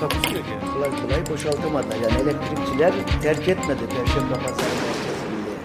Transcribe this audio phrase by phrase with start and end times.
[0.00, 0.72] Takusu yok yani.
[0.74, 1.96] kolay kolay boşaltamadılar.
[1.96, 2.92] Yani elektrikçiler
[3.22, 5.56] terk etmedi Perşembe Pazarı merkezinde.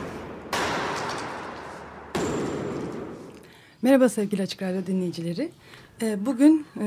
[3.82, 5.52] Merhaba sevgili Açık Radyo dinleyicileri.
[6.02, 6.86] Ee, Bugün e,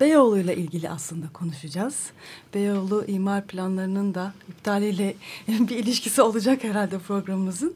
[0.00, 2.10] Beyoğlu ile ilgili aslında konuşacağız.
[2.54, 5.14] Beyoğlu imar planlarının da iptaliyle
[5.48, 7.74] bir ilişkisi olacak herhalde programımızın.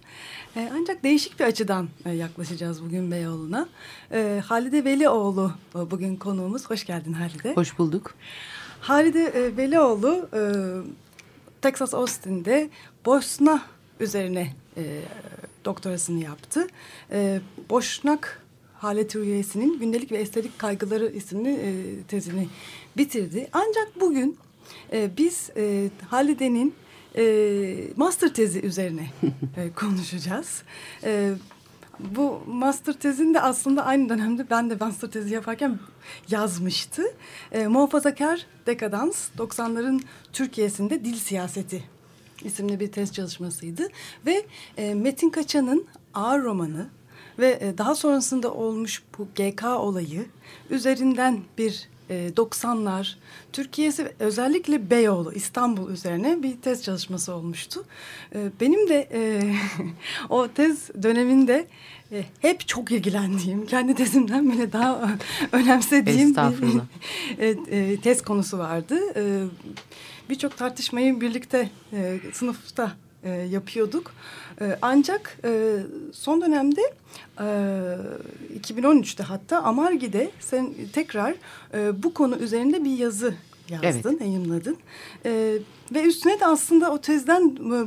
[0.56, 3.68] E, Ancak değişik bir açıdan e, yaklaşacağız bugün Beyoğlu'na.
[4.12, 6.70] E, Halide Velioğlu bugün konuğumuz.
[6.70, 7.54] Hoş geldin Halide.
[7.54, 8.14] Hoş bulduk.
[8.84, 10.40] Halide e, Velioğlu e,
[11.62, 12.68] Texas Austin'de
[13.06, 13.62] Bosna
[14.00, 14.82] üzerine e,
[15.64, 16.66] doktorasını yaptı.
[17.12, 17.40] E,
[17.70, 18.42] Boşnak
[18.78, 22.48] Halet Rüyesi'nin Gündelik ve Estetik Kaygıları isimli e, tezini
[22.96, 23.48] bitirdi.
[23.52, 24.36] Ancak bugün
[24.92, 26.74] e, biz e, Halide'nin
[27.16, 27.24] e,
[27.96, 29.06] master tezi üzerine
[29.56, 30.62] e, konuşacağız.
[31.04, 31.32] E,
[31.98, 35.78] bu master tezini de aslında aynı dönemde ben de master tezi yaparken
[36.30, 37.02] yazmıştı.
[37.52, 40.00] E, Muhafazakar Dekadans 90'ların
[40.32, 41.84] Türkiye'sinde Dil Siyaseti
[42.44, 43.88] isimli bir tez çalışmasıydı.
[44.26, 46.88] Ve e, Metin Kaçan'ın ağır romanı
[47.38, 50.26] ve e, daha sonrasında olmuş bu GK olayı
[50.70, 53.14] üzerinden bir e, 90'lar
[53.52, 57.84] Türkiye'si özellikle Beyoğlu İstanbul üzerine bir tez çalışması olmuştu.
[58.34, 59.54] E, benim de e,
[60.28, 61.66] o tez döneminde
[62.12, 65.10] e, hep çok ilgilendiğim, kendi tezimden bile daha
[65.52, 66.80] önemsediğim bir
[67.38, 68.98] e, e, tez konusu vardı.
[69.16, 69.44] E,
[70.30, 72.92] Birçok tartışmayı birlikte e, sınıfta
[73.24, 74.12] e, yapıyorduk.
[74.60, 75.76] E, ancak e,
[76.12, 76.80] son dönemde
[77.38, 77.44] e,
[78.60, 81.34] 2013'te hatta Amargi'de sen tekrar
[81.74, 83.34] e, bu konu üzerinde bir yazı
[83.82, 84.76] yazdın, yayınladın.
[85.24, 85.58] E,
[85.94, 87.78] ve üstüne de aslında o tezden e,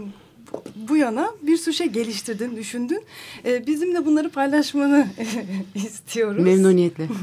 [0.76, 3.04] bu yana bir sürü şey geliştirdin, düşündün.
[3.46, 5.08] E, bizimle bunları paylaşmanı
[5.76, 6.44] istiyoruz.
[6.44, 7.08] Memnuniyetle.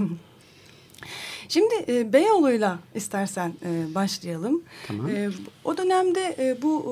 [1.55, 4.63] Şimdi e, Beyoğlu'yla istersen e, başlayalım.
[4.87, 5.09] Tamam.
[5.09, 5.31] E,
[5.65, 6.83] o dönemde e, bu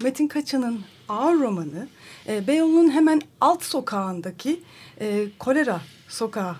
[0.00, 1.88] e, Metin Kaçan'ın ağır romanı
[2.28, 4.60] e, Beyoğlu'nun hemen alt sokağındaki
[5.00, 6.56] e, kolera sokağı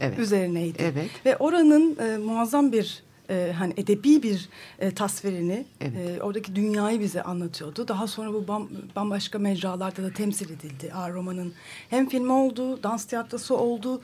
[0.00, 0.18] Evet.
[0.18, 0.78] üzerineydi.
[0.82, 1.10] Evet.
[1.26, 6.18] Ve oranın e, muazzam bir e, hani edebi bir e, tasvirini, Evet.
[6.18, 7.88] e, oradaki dünyayı bize anlatıyordu.
[7.88, 10.92] Daha sonra bu bam, bambaşka mecralarda da temsil edildi.
[10.94, 11.52] Ağır romanın
[11.90, 14.00] hem filmi oldu, dans tiyatrosu oldu.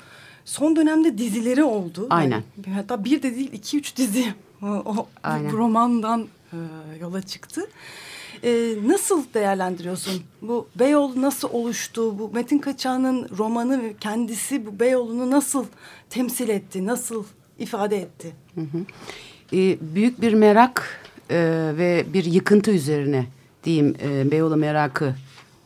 [0.46, 2.06] Son dönemde dizileri oldu.
[2.10, 2.42] Aynen.
[2.66, 5.52] Yani, hatta bir de değil iki üç dizi o, Aynen.
[5.52, 6.56] romandan e,
[7.00, 7.66] yola çıktı.
[8.44, 10.22] E, nasıl değerlendiriyorsun?
[10.42, 12.18] Bu Beyoğlu nasıl oluştu?
[12.18, 15.64] Bu Metin Kaçağ'ın romanı ve kendisi bu Beyoğlu'nu nasıl
[16.10, 16.86] temsil etti?
[16.86, 17.24] Nasıl
[17.58, 18.32] ifade etti?
[19.52, 21.36] Ee, büyük bir merak e,
[21.76, 23.26] ve bir yıkıntı üzerine
[23.64, 25.14] diyeyim e, Beyoğlu merakı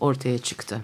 [0.00, 0.80] ortaya çıktı.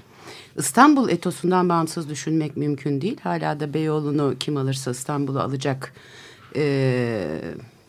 [0.59, 3.17] İstanbul etosundan bağımsız düşünmek mümkün değil.
[3.22, 5.93] Hala da Beyoğlu'nu kim alırsa İstanbul'u alacak
[6.56, 7.41] e,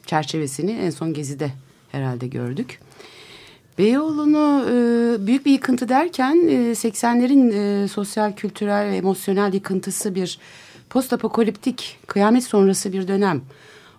[0.06, 1.52] çerçevesini en son Gezi'de
[1.92, 2.80] herhalde gördük.
[3.78, 10.40] Beyoğlu'nu e, büyük bir yıkıntı derken e, 80'lerin e, sosyal, kültürel emosyonel yıkıntısı bir
[10.90, 13.42] postapokaliptik kıyamet sonrası bir dönem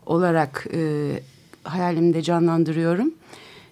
[0.06, 1.10] olarak e,
[1.64, 3.14] hayalimde canlandırıyorum.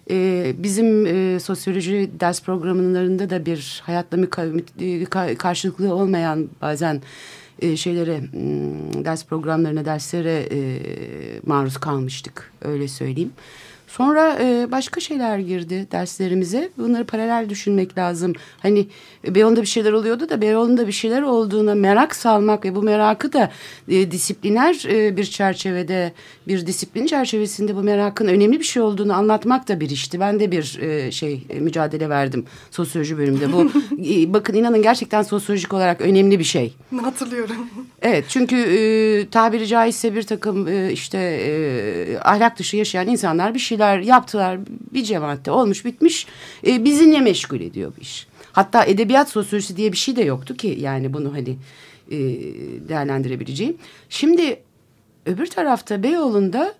[0.09, 4.63] E, bizim e, sosyoloji ders programlarında da bir hayatla müka-
[5.03, 7.01] ka- karşılıklı olmayan bazen
[7.59, 10.79] e, şeylere m, ders programlarına derslere e,
[11.45, 13.31] maruz kalmıştık öyle söyleyeyim.
[13.87, 16.69] Sonra e, başka şeyler girdi derslerimize.
[16.77, 18.33] Bunları paralel düşünmek lazım.
[18.59, 18.87] Hani
[19.27, 23.51] Beyoğlu'nda bir şeyler oluyordu da Beyoğlu'nda bir şeyler olduğuna merak salmak ve bu merakı da
[23.89, 26.13] e, disipliner e, bir çerçevede,
[26.47, 30.19] bir disiplin çerçevesinde bu merakın önemli bir şey olduğunu anlatmak da bir işti.
[30.19, 33.53] Ben de bir e, şey e, mücadele verdim sosyoloji bölümünde.
[33.53, 33.61] Bu
[34.09, 36.73] e, bakın inanın gerçekten sosyolojik olarak önemli bir şey.
[37.01, 37.55] Hatırlıyorum.
[38.01, 43.59] Evet çünkü e, tabiri caizse bir takım e, işte e, ahlak dışı yaşayan insanlar bir
[43.77, 44.59] şeyler yaptılar
[44.93, 46.27] bir cemaatte olmuş bitmiş
[46.67, 48.27] e, bizi ne meşgul ediyor bu iş.
[48.51, 51.57] Hatta edebiyat sosyolojisi diye bir şey de yoktu ki yani bunu hani
[52.11, 52.17] e,
[52.89, 53.77] değerlendirebileceğim.
[54.09, 54.59] Şimdi
[55.25, 56.73] öbür tarafta Beyoğlu'nda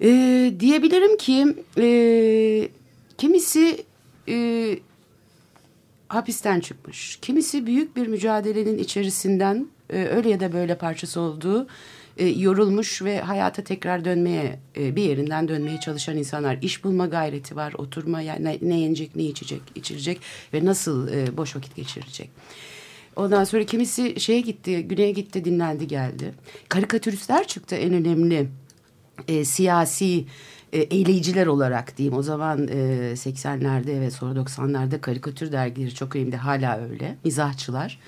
[0.00, 0.08] e,
[0.60, 2.68] diyebilirim ki e,
[3.18, 3.84] kimisi
[4.28, 4.78] e,
[6.08, 7.18] hapisten çıkmış.
[7.22, 11.66] Kimisi büyük bir mücadelenin içerisinden e, öyle ya da böyle parçası olduğu
[12.16, 16.58] e, yorulmuş ve hayata tekrar dönmeye e, bir yerinden dönmeye çalışan insanlar.
[16.62, 20.20] İş bulma gayreti var, oturma yani ne, ne yenecek, ne içecek, içirecek
[20.54, 22.30] ve nasıl e, boş vakit geçirecek.
[23.16, 26.34] Ondan sonra kimisi şeye gitti, güneye gitti, dinlendi geldi.
[26.68, 28.48] Karikatüristler çıktı en önemli
[29.28, 30.24] e, siyasi
[30.72, 32.18] e, eğleyiciler olarak diyeyim.
[32.18, 32.72] O zaman e,
[33.12, 36.36] 80'lerde ve sonra 90'larda karikatür dergileri çok önemli.
[36.36, 37.16] Hala öyle.
[37.24, 37.98] Mizahçılar.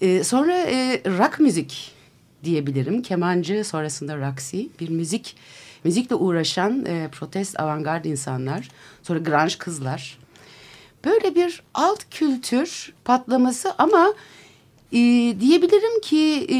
[0.00, 1.93] E, sonra e, rock müzik
[2.44, 3.02] diyebilirim.
[3.02, 4.62] Kemancı sonrasında Roxy.
[4.80, 5.36] Bir müzik
[5.84, 8.68] müzikle uğraşan e, protest avantgard insanlar.
[9.02, 10.18] Sonra grunge kızlar.
[11.04, 14.14] Böyle bir alt kültür patlaması ama
[14.92, 14.98] e,
[15.40, 16.58] diyebilirim ki e,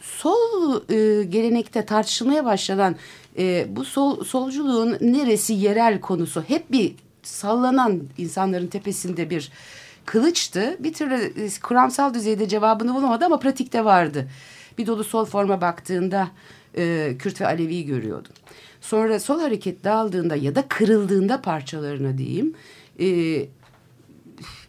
[0.00, 2.96] sol e, gelenekte tartışılmaya başlanan
[3.38, 9.52] e, bu sol, solculuğun neresi yerel konusu hep bir sallanan insanların tepesinde bir
[10.04, 10.76] kılıçtı.
[10.80, 14.28] Bir türlü e, kuramsal düzeyde cevabını bulamadı ama pratikte vardı.
[14.78, 16.30] Bir dolu sol forma baktığında
[16.76, 18.32] e, Kürt ve Alevi'yi görüyordum.
[18.80, 22.54] Sonra sol hareket dağıldığında ya da kırıldığında parçalarına diyeyim
[23.00, 23.06] e,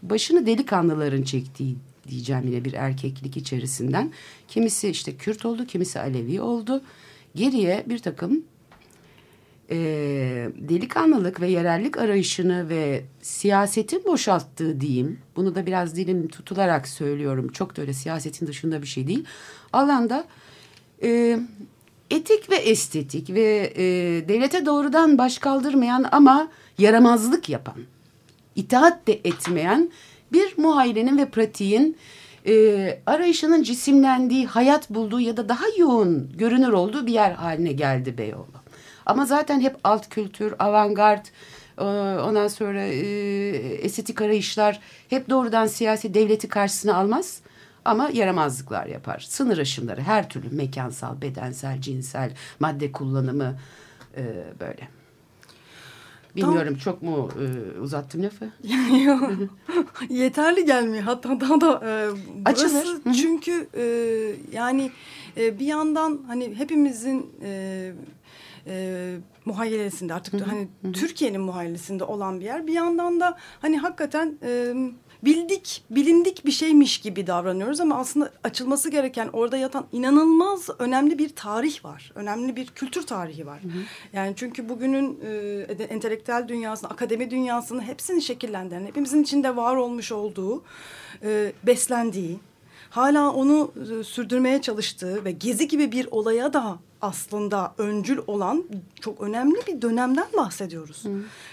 [0.03, 1.75] başını delikanlıların çektiği
[2.09, 4.11] diyeceğim yine bir erkeklik içerisinden.
[4.47, 6.81] Kimisi işte Kürt oldu, kimisi Alevi oldu.
[7.35, 8.43] Geriye bir takım
[9.71, 9.77] e,
[10.55, 15.19] delikanlılık ve yerellik arayışını ve siyasetin boşalttığı diyeyim.
[15.35, 17.47] Bunu da biraz dilim tutularak söylüyorum.
[17.51, 19.25] Çok da öyle siyasetin dışında bir şey değil.
[19.73, 20.25] Alanda
[21.03, 21.39] e,
[22.09, 23.83] etik ve estetik ve e,
[24.27, 26.47] devlete doğrudan baş kaldırmayan ama
[26.77, 27.77] yaramazlık yapan,
[28.55, 29.91] itaat de etmeyen
[30.33, 31.97] bir muhayrenin ve pratiğin
[32.47, 38.17] e, arayışının cisimlendiği, hayat bulduğu ya da daha yoğun görünür olduğu bir yer haline geldi
[38.17, 38.54] Beyoğlu.
[39.05, 41.25] Ama zaten hep alt kültür, avantgard,
[41.77, 41.83] e,
[42.19, 42.99] ondan sonra e,
[43.57, 44.79] estetik arayışlar
[45.09, 47.39] hep doğrudan siyasi devleti karşısına almaz.
[47.85, 49.19] Ama yaramazlıklar yapar.
[49.19, 53.55] Sınır aşımları her türlü mekansal, bedensel, cinsel, madde kullanımı
[54.17, 54.23] e,
[54.59, 54.87] böyle.
[56.35, 58.49] Bilmiyorum çok mu e, uzattım lafı?
[59.05, 59.31] Yok.
[60.09, 61.03] Yeterli gelmiyor.
[61.03, 62.09] Hatta daha da e,
[62.45, 63.13] burası Açılır.
[63.13, 63.85] Çünkü e,
[64.51, 64.91] yani
[65.37, 67.91] e, bir yandan hani hepimizin e,
[68.67, 69.15] e,
[69.45, 72.67] muhayyelesinde artık da hani Türkiye'nin muhayyelesinde olan bir yer.
[72.67, 74.73] Bir yandan da hani hakikaten e,
[75.25, 81.29] bildik, bilindik bir şeymiş gibi davranıyoruz ama aslında açılması gereken orada yatan inanılmaz önemli bir
[81.29, 82.11] tarih var.
[82.15, 83.59] Önemli bir kültür tarihi var.
[84.13, 85.19] Yani çünkü bugünün
[85.79, 90.63] e, entelektüel dünyasını, akademi dünyasını hepsini şekillendiren, hepimizin içinde var olmuş olduğu,
[91.23, 92.39] e, beslendiği,
[92.95, 98.63] hala onu e, sürdürmeye çalıştığı ve gezi gibi bir olaya da aslında öncül olan
[99.01, 101.03] çok önemli bir dönemden bahsediyoruz.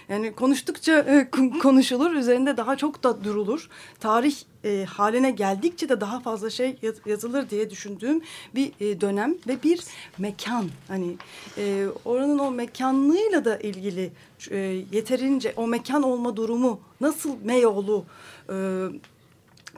[0.09, 3.69] Yani konuştukça e, kon- konuşulur, üzerinde daha çok da durulur.
[4.01, 8.21] Tarih e, haline geldikçe de daha fazla şey yaz- yazılır diye düşündüğüm
[8.55, 9.81] bir e, dönem ve bir
[10.19, 10.65] mekan.
[10.89, 11.17] Hani
[11.59, 14.13] e, oranın o mekanlığıyla da ilgili
[14.51, 14.57] e,
[14.93, 18.05] yeterince o mekan olma durumu nasıl Beyoğlu
[18.53, 18.55] e,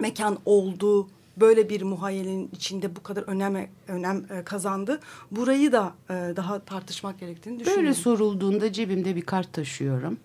[0.00, 5.00] mekan oldu böyle bir muhayyelin içinde bu kadar önem önem e, kazandı.
[5.30, 7.84] Burayı da e, daha tartışmak gerektiğini düşünüyorum.
[7.84, 10.18] Böyle sorulduğunda cebimde bir kart taşıyorum.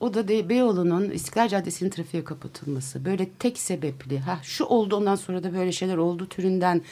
[0.00, 3.04] O da de Beyoğlu'nun İstiklal Caddesi'nin trafiğe kapatılması.
[3.04, 4.18] Böyle tek sebepli.
[4.18, 6.82] Ha şu oldu ondan sonra da böyle şeyler oldu türünden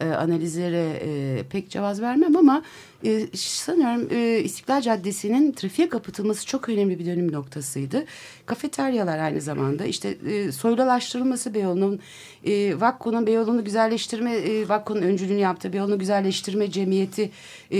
[0.00, 2.62] e, analizlere e, pek cevaz vermem ama
[3.04, 8.04] e, sanıyorum e, İstiklal Caddesi'nin trafiğe kapatılması çok önemli bir dönüm noktasıydı.
[8.46, 12.00] Kafeteryalar aynı zamanda işte e, soylulaştırılması Beyoğlu'nun
[12.44, 17.30] e, Vakko'nun Beyoğlu'nu güzelleştirme e, Vakko'nun öncülüğünü yaptığı Beyoğlu'nu güzelleştirme cemiyeti
[17.72, 17.78] e,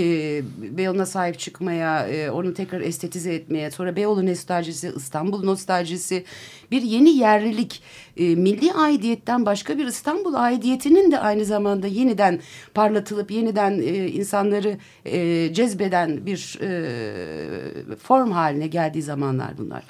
[0.77, 6.23] Beyoğlu'na sahip çıkmaya e, onu tekrar estetize etmeye sonra Beyoğlu nostaljisi İstanbul nostaljisi
[6.71, 7.81] bir yeni yerlilik
[8.19, 12.39] e, milli aidiyetten başka bir İstanbul aidiyetinin de aynı zamanda yeniden
[12.73, 19.83] parlatılıp yeniden e, insanları e, cezbeden bir e, form haline geldiği zamanlar bunlar.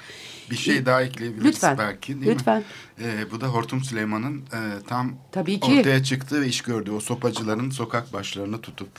[0.50, 1.78] Bir şey daha ekleyebiliriz Lütfen.
[1.78, 2.58] belki değil Lütfen.
[2.58, 2.64] mi?
[3.02, 5.72] Ee, bu da Hortum Süleyman'ın e, tam Tabii ki.
[5.78, 8.90] ortaya çıktığı ve iş gördüğü o sopacıların sokak başlarını tutup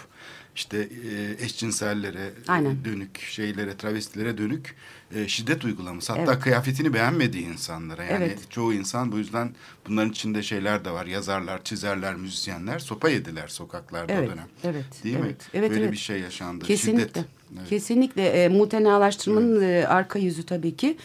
[0.55, 2.85] işte e, eşcinsellere Aynen.
[2.85, 4.75] dönük şeylere travestilere dönük
[5.15, 6.13] e, şiddet uygulaması.
[6.13, 6.43] Hatta Evet.
[6.43, 8.39] kıyafetini beğenmediği insanlara yani Evet.
[8.49, 9.55] çoğu insan bu yüzden
[9.87, 11.05] bunların içinde şeyler de var.
[11.05, 14.47] Yazarlar, çizerler, müzisyenler sopa yediler sokaklarda Evet, o dönem.
[14.63, 15.45] evet, Değil evet, mi?
[15.53, 15.91] evet, Böyle evet.
[15.91, 16.65] bir şey yaşandı.
[16.65, 17.07] Kesinlikle.
[17.07, 17.25] Şiddet.
[17.69, 20.97] Kesinlikle e, mutenalaştırmanın e, arka yüzü tabii ki.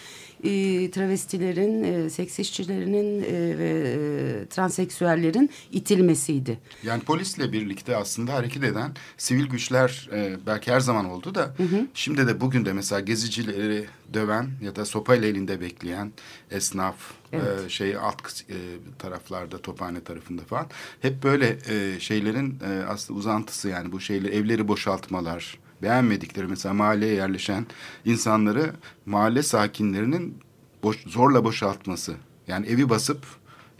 [0.44, 6.58] E, travestilerin, e, seks işçilerinin e, ve e, transseksüellerin itilmesiydi.
[6.82, 11.54] Yani polisle birlikte aslında hareket eden sivil güçler e, belki her zaman oldu da
[11.94, 13.84] şimdi de bugün de mesela gezicileri
[14.14, 16.12] döven ya da sopayla elinde bekleyen
[16.50, 16.96] esnaf
[17.32, 18.56] e, şey alt e,
[18.98, 20.66] taraflarda Tophane tarafında falan
[21.00, 27.14] hep böyle e, şeylerin e, aslında uzantısı yani bu şeyler evleri boşaltmalar beğenmedikleri mesela mahalleye
[27.14, 27.66] yerleşen
[28.04, 28.71] insanları
[29.06, 30.38] mahalle sakinlerinin
[30.83, 32.14] boş, zorla boşaltması
[32.49, 33.26] yani evi basıp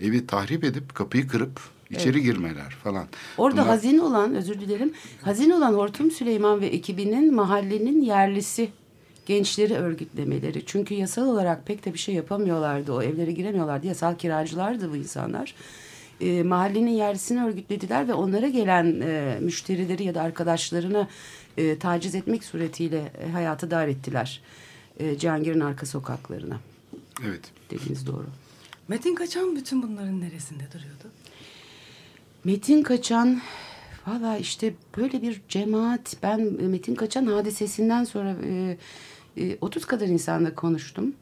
[0.01, 1.61] evi tahrip edip kapıyı kırıp
[1.91, 3.07] içeri girmeler falan.
[3.39, 8.69] Orada Bunlar- hazin olan, özür dilerim, hazin olan Hortum Süleyman ve ekibinin mahallenin yerlisi
[9.27, 10.67] gençleri örgütlemeleri.
[10.67, 12.93] Çünkü yasal olarak pek de bir şey yapamıyorlardı.
[12.93, 13.87] O evlere giremiyorlardı.
[13.87, 15.55] Yasal kiracılardı bu insanlar.
[16.21, 21.09] E, mahallenin yerlisini örgütlediler ve onlara gelen e, müşterileri ya da arkadaşlarını
[21.57, 24.43] e, taciz etmek suretiyle e, hayatı dar ettiler.
[24.99, 26.61] E, Cihangir'in arka sokaklarına.
[27.27, 27.51] Evet.
[27.71, 28.27] Dediğiniz doğru.
[28.89, 31.05] Metin Kaçan bütün bunların neresinde duruyordu?
[32.45, 33.41] Metin Kaçan
[34.07, 38.77] valla işte böyle bir cemaat ben Metin Kaçan hadisesinden sonra e,
[39.37, 41.15] e, 30 kadar insanla konuştum.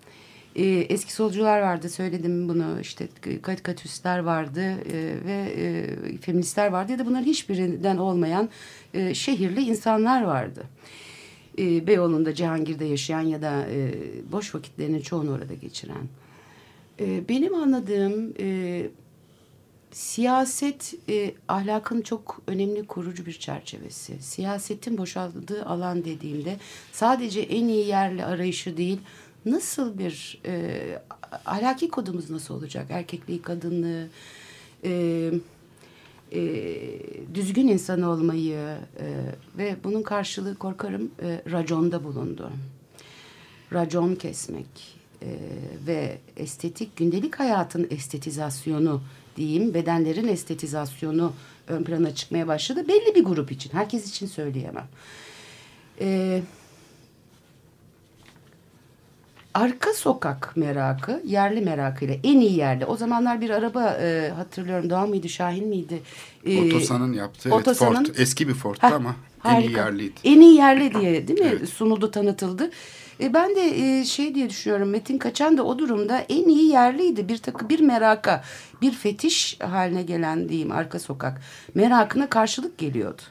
[0.57, 3.09] E, eski solcular vardı söyledim bunu işte
[3.43, 8.49] karikatüristler vardı e, ve e, feministler vardı ya da bunların hiçbirinden olmayan
[8.95, 10.65] e, şehirli insanlar vardı.
[11.59, 13.95] E, Beyoğlu'nda Cihangir'de yaşayan ya da e,
[14.33, 16.09] boş vakitlerinin çoğunu orada geçiren.
[17.01, 18.87] E, benim anladığım e,
[19.95, 24.23] Siyaset e, ahlakın çok önemli kurucu bir çerçevesi.
[24.23, 26.57] Siyasetin boşaldığı alan dediğimde
[26.93, 29.01] sadece en iyi yerli arayışı değil,
[29.47, 31.03] nasıl bir e,
[31.47, 32.87] ahlaki kodumuz nasıl olacak?
[32.91, 34.09] Erkekliği, kadınlığı,
[34.85, 35.31] e,
[36.33, 36.43] e,
[37.35, 39.07] düzgün insan olmayı e,
[39.59, 42.51] ve bunun karşılığı korkarım e, raconda bulundu.
[43.73, 45.29] Racon kesmek e,
[45.87, 49.03] ve estetik gündelik hayatın estetizasyonu
[49.37, 51.33] diyeyim bedenlerin estetizasyonu
[51.69, 52.89] ön plana çıkmaya başladı.
[52.89, 54.87] Belli bir grup için herkes için söyleyemem.
[56.01, 56.41] E,
[59.55, 62.87] arka sokak merakı yerli merakıyla en iyi yerde.
[62.87, 66.03] O zamanlar bir araba e, hatırlıyorum Doğan mıydı Şahin miydi?
[66.47, 68.15] E, Otosan'ın yaptığı evet, Otosan'ın- Ford.
[68.19, 69.81] Eski bir Ford'tu Heh, ama en iyi harika.
[69.81, 70.15] yerliydi.
[70.25, 71.69] En iyi yerli diye değil mi Evet.
[71.69, 72.71] sunuldu tanıtıldı.
[73.21, 77.29] E, ben de e, şey diye düşünüyorum Metin Kaçan da o durumda en iyi yerliydi.
[77.29, 78.45] Bir takı bir meraka
[78.83, 81.41] bir fetiş haline gelen diyeyim arka sokak
[81.75, 83.23] merakına karşılık geliyordu.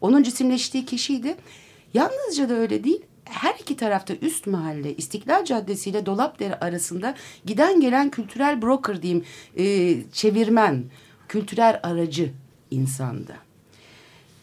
[0.00, 1.36] Onun cisimleştiği kişiydi.
[1.94, 7.14] Yalnızca da öyle değil her iki tarafta üst mahalle İstiklal Caddesi ile Dolapdere arasında
[7.46, 9.24] giden gelen kültürel broker diyeyim
[9.56, 10.84] e, çevirmen
[11.28, 12.32] kültürel aracı
[12.70, 13.46] insandı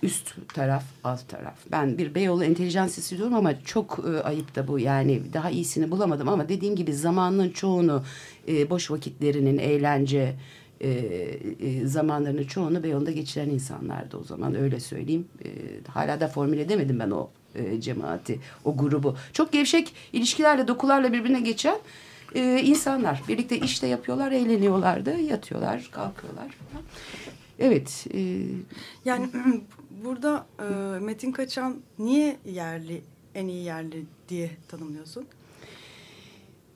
[0.03, 1.57] üst taraf alt taraf.
[1.71, 6.29] Ben bir Beyoğlu entelijansisi diyorum ama çok e, ayıp da bu yani daha iyisini bulamadım
[6.29, 8.03] ama dediğim gibi zamanın çoğunu
[8.47, 10.35] e, boş vakitlerinin eğlence
[10.81, 15.27] e, e, zamanlarının çoğunu Beyoğlu'nda geçiren insanlardı o zaman öyle söyleyeyim.
[15.45, 15.49] E,
[15.87, 19.17] hala da formüle edemedim ben o e, cemaati o grubu.
[19.33, 21.77] Çok gevşek ilişkilerle dokularla birbirine geçen
[22.35, 23.21] e, insanlar.
[23.27, 26.57] Birlikte işte yapıyorlar eğleniyorlardı yatıyorlar kalkıyorlar.
[27.59, 28.07] Evet.
[28.13, 28.45] E,
[29.05, 29.29] Yani
[30.05, 33.01] burada e, Metin Kaçan niye yerli,
[33.35, 35.25] en iyi yerli diye tanımlıyorsun?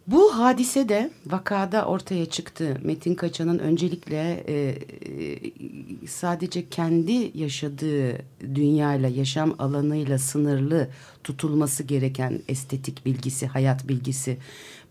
[0.07, 2.77] Bu hadise de vakada ortaya çıktı.
[2.83, 8.17] Metin Kaçan'ın öncelikle e, e, sadece kendi yaşadığı
[8.55, 10.89] dünyayla, yaşam alanıyla sınırlı
[11.23, 14.37] tutulması gereken estetik bilgisi, hayat bilgisi,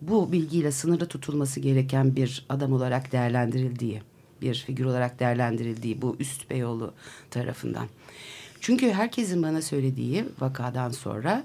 [0.00, 4.02] bu bilgiyle sınırlı tutulması gereken bir adam olarak değerlendirildiği,
[4.42, 6.92] bir figür olarak değerlendirildiği bu üst Beyoğlu
[7.30, 7.86] tarafından.
[8.60, 11.44] Çünkü herkesin bana söylediği vakadan sonra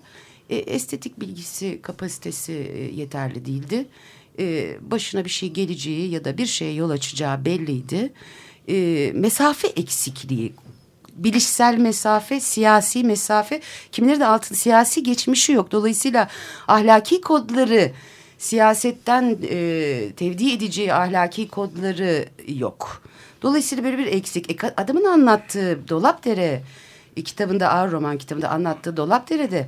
[0.51, 3.85] e, estetik bilgisi, kapasitesi e, yeterli değildi.
[4.39, 8.13] E, başına bir şey geleceği ya da bir şeye yol açacağı belliydi.
[8.69, 10.53] E, mesafe eksikliği,
[11.15, 15.71] bilişsel mesafe, siyasi mesafe, kimileri de altın siyasi geçmişi yok.
[15.71, 16.27] Dolayısıyla
[16.67, 17.91] ahlaki kodları
[18.37, 23.03] siyasetten e, tevdi edeceği ahlaki kodları yok.
[23.41, 24.63] Dolayısıyla böyle bir eksik.
[24.63, 26.63] E, adamın anlattığı Dolapdere
[27.17, 29.67] e, kitabında ağır roman kitabında anlattığı Dolapdere'de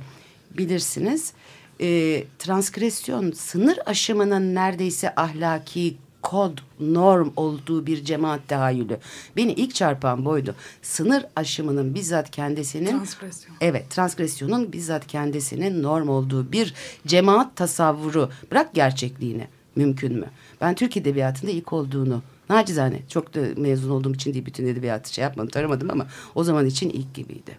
[0.56, 1.32] bilirsiniz
[1.80, 8.98] e, transgresyon sınır aşımının neredeyse ahlaki kod, norm olduğu bir cemaat tahayyülü.
[9.36, 10.54] Beni ilk çarpan buydu.
[10.82, 12.90] Sınır aşımının bizzat kendisinin...
[12.90, 13.56] Transgresyon.
[13.60, 16.74] Evet, transgresyonun bizzat kendisinin norm olduğu bir
[17.06, 18.30] cemaat tasavvuru.
[18.50, 19.48] Bırak gerçekliğini.
[19.76, 20.26] Mümkün mü?
[20.60, 25.22] Ben Türk Edebiyatı'nda ilk olduğunu nacizane çok da mezun olduğum için değil bütün edebiyatı şey
[25.22, 27.58] yapmadım taramadım ama o zaman için ilk gibiydi.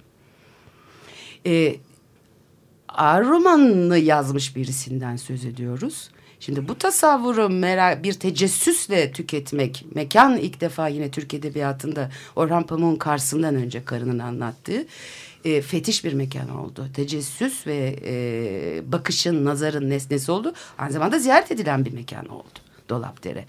[1.45, 1.75] Ee,
[2.97, 6.09] ağır romanını yazmış birisinden söz ediyoruz.
[6.39, 12.95] Şimdi bu tasavvuru merak, bir tecessüsle tüketmek, mekan ilk defa yine Türk Edebiyatı'nda Orhan Pamuk'un
[12.95, 14.85] Kars'ından önce karının anlattığı
[15.45, 16.87] e, fetiş bir mekan oldu.
[16.93, 20.53] Tecessüs ve e, bakışın, nazarın nesnesi oldu.
[20.77, 22.59] Aynı zamanda ziyaret edilen bir mekan oldu.
[22.89, 23.45] Dolapdere.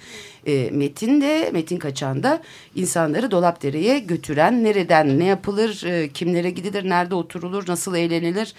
[0.47, 2.43] E, Metin de, Metin Kaçan da
[2.75, 8.55] insanları Dolapdere'ye götüren, nereden ne yapılır, e, kimlere gidilir, nerede oturulur, nasıl eğlenilir,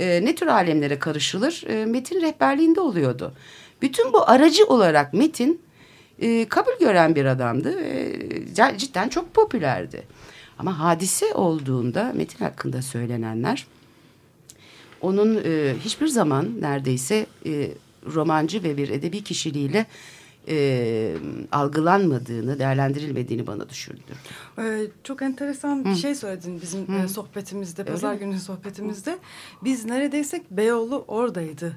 [0.00, 3.32] e, ne tür alemlere karışılır e, Metin rehberliğinde oluyordu.
[3.82, 5.60] Bütün bu aracı olarak Metin
[6.18, 7.80] e, kabul gören bir adamdı.
[7.80, 10.02] E, cidden çok popülerdi.
[10.58, 13.66] Ama hadise olduğunda Metin hakkında söylenenler
[15.00, 17.70] onun e, hiçbir zaman neredeyse e,
[18.14, 19.86] romancı ve bir edebi kişiliğiyle
[20.48, 21.16] e,
[21.52, 24.12] algılanmadığını, değerlendirilmediğini bana düşündürdü.
[24.58, 29.18] Ee, çok enteresan bir şey söyledin bizim e, sohbetimizde, pazar günü sohbetimizde.
[29.64, 31.76] Biz neredeysek Beyoğlu oradaydı.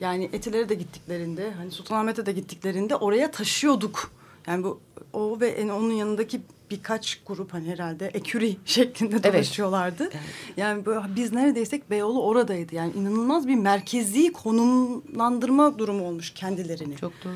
[0.00, 4.10] Yani Etiler'e de gittiklerinde, hani Sultanahmet'e de gittiklerinde oraya taşıyorduk.
[4.46, 4.80] Yani bu
[5.12, 10.02] o ve en onun yanındaki birkaç grup hani herhalde eküri şeklinde dolaşıyorlardı.
[10.02, 10.14] Evet.
[10.56, 12.74] Yani bu, biz neredeysek Beyoğlu oradaydı.
[12.74, 16.96] Yani inanılmaz bir merkezi konumlandırma durumu olmuş kendilerini.
[16.96, 17.34] Çok doğru.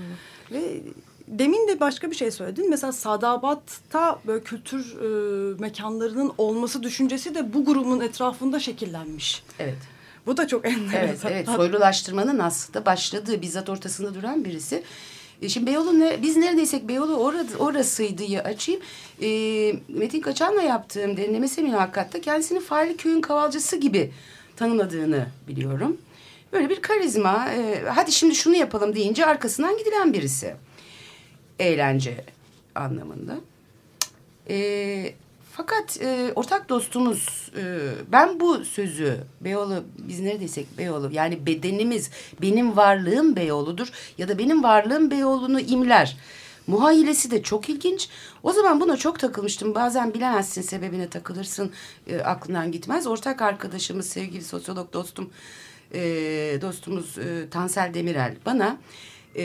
[0.53, 0.81] Ve
[1.29, 2.71] demin de başka bir şey söyledin.
[2.71, 9.43] Mesela Sadabat'ta böyle kültür e, mekanlarının olması düşüncesi de bu grubun etrafında şekillenmiş.
[9.59, 9.79] Evet.
[10.27, 11.33] Bu da çok enteresan.
[11.33, 11.57] Evet, evet.
[11.57, 14.83] Soylulaştırmanın aslında başladığı bizzat ortasında duran birisi.
[15.43, 18.81] E, şimdi Beyoğlu ne, biz neredeysek Beyoğlu orası, orasıydı ya açayım.
[19.23, 19.29] E,
[19.89, 24.13] Metin Kaçan'la yaptığım deneme seminakatta kendisini Farlı Köy'ün kavalcısı gibi
[24.57, 25.97] tanımladığını biliyorum.
[26.53, 27.49] Böyle bir karizma.
[27.51, 30.57] E, hadi şimdi şunu yapalım deyince arkasından gidilen birisi.
[31.59, 32.25] Eğlence
[32.75, 33.37] anlamında.
[34.51, 35.15] E,
[35.53, 37.79] fakat e, ortak dostumuz e,
[38.13, 42.11] ben bu sözü Beyoğlu biz neredeysek Beyoğlu yani bedenimiz
[42.43, 43.89] benim varlığım Beyoğlu'dur
[44.19, 46.17] ya da benim varlığım Beyoğlu'nu imler.
[46.67, 48.09] Muhayyilesi de çok ilginç.
[48.43, 49.75] O zaman buna çok takılmıştım.
[49.75, 51.73] Bazen bilemezsin sebebine takılırsın
[52.07, 53.07] e, aklından gitmez.
[53.07, 55.31] Ortak arkadaşımız sevgili sosyolog dostum
[55.95, 56.01] e,
[56.61, 58.79] dostumuz e, Tansel Demirel bana
[59.37, 59.45] e,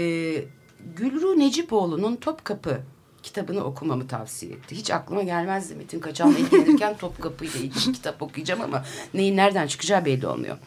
[0.95, 2.81] Gülru Necipoğlu'nun Topkapı
[3.23, 4.75] kitabını okumamı tavsiye etti.
[4.75, 10.05] Hiç aklıma gelmezdi Metin Kaçan'la ilgilenirken Topkapı ile ilgili kitap okuyacağım ama neyin nereden çıkacağı
[10.05, 10.57] belli olmuyor.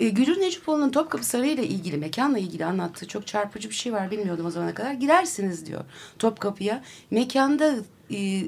[0.00, 4.10] E, Gülür Necipoğlu'nun Topkapı Sarayı ile ilgili, mekanla ilgili anlattığı çok çarpıcı bir şey var
[4.10, 4.92] bilmiyordum o zamana kadar.
[4.92, 5.84] Girersiniz diyor
[6.18, 6.84] Topkapı'ya.
[7.10, 7.74] Mekanda
[8.14, 8.42] e,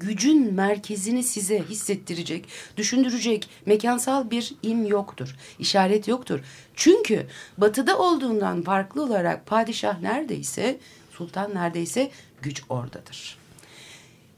[0.00, 6.40] gücün merkezini size hissettirecek, düşündürecek mekansal bir im yoktur, işaret yoktur.
[6.74, 7.26] Çünkü
[7.58, 10.78] batıda olduğundan farklı olarak padişah neredeyse,
[11.10, 12.10] sultan neredeyse
[12.42, 13.38] güç oradadır.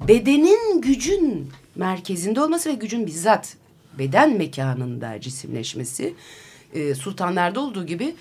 [0.00, 3.56] Bedenin gücün merkezinde olması ve gücün bizzat
[3.98, 6.14] beden mekanında cisimleşmesi
[6.74, 8.14] e, sultanlarda olduğu gibi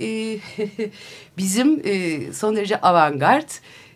[0.00, 0.38] e,
[1.38, 3.48] bizim e, son derece avantgard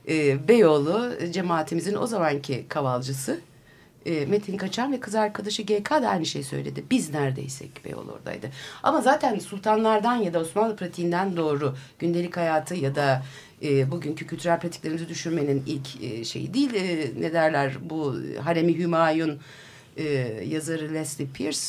[0.08, 3.40] e, Beyoğlu cemaatimizin o zamanki kavalcısı
[4.06, 6.84] e, Metin Kaçan ve kız arkadaşı GK da aynı şey söyledi.
[6.90, 8.50] Biz neredeysek Beyoğlu oradaydı.
[8.82, 13.22] Ama zaten sultanlardan ya da Osmanlı pratiğinden doğru gündelik hayatı ya da
[13.62, 16.74] e, bugünkü kültürel pratiklerimizi düşürmenin ilk e, şeyi değil.
[16.74, 19.38] E, ne derler bu Haremi Hümayun
[19.96, 20.04] e,
[20.48, 21.60] yazarı Leslie Pierce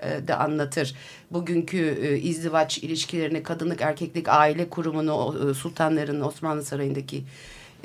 [0.00, 0.94] e, de anlatır.
[1.30, 7.24] Bugünkü e, izdivaç ilişkilerini, kadınlık, erkeklik, aile kurumunu, e, sultanların Osmanlı Sarayı'ndaki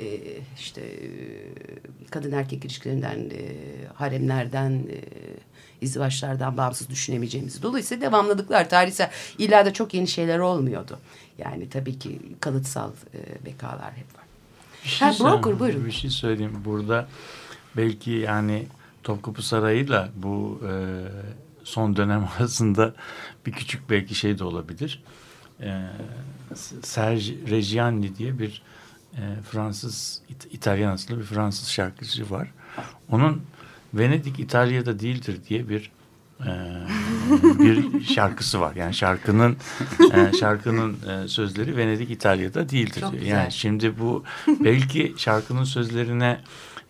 [0.00, 1.08] e, işte e,
[2.10, 3.56] kadın erkek ilişkilerinden, e,
[3.94, 5.00] haremlerden, e,
[5.80, 7.62] izdivaçlardan bağımsız düşünemeyeceğimizi.
[7.62, 8.68] Dolayısıyla devamladıklar.
[8.68, 10.98] Tarihsel illa da çok yeni şeyler olmuyordu.
[11.38, 14.24] Yani tabii ki kalıtsal e, bekalar hep var.
[14.84, 15.86] Bir şey, ha, broker, buyurun.
[15.86, 16.62] bir şey söyleyeyim.
[16.64, 17.08] Burada
[17.76, 18.66] belki yani
[19.02, 20.72] Topkapı Sarayı'yla bu e,
[21.64, 22.94] son dönem arasında
[23.46, 25.02] bir küçük belki şey de olabilir.
[25.60, 25.82] E,
[26.82, 28.62] Serge Reggiani diye bir
[29.14, 32.48] e, Fransız, İt İtalyan asıllı bir Fransız şarkıcı var.
[33.10, 33.42] Onun
[33.94, 35.90] Venedik İtalya'da değildir diye bir
[36.40, 36.50] e,
[37.58, 38.76] bir şarkısı var.
[38.76, 39.56] Yani şarkının
[40.14, 43.22] e, şarkının e, sözleri Venedik İtalya'da değildir Çok diyor.
[43.22, 43.36] Güzel.
[43.36, 46.40] Yani şimdi bu belki şarkının sözlerine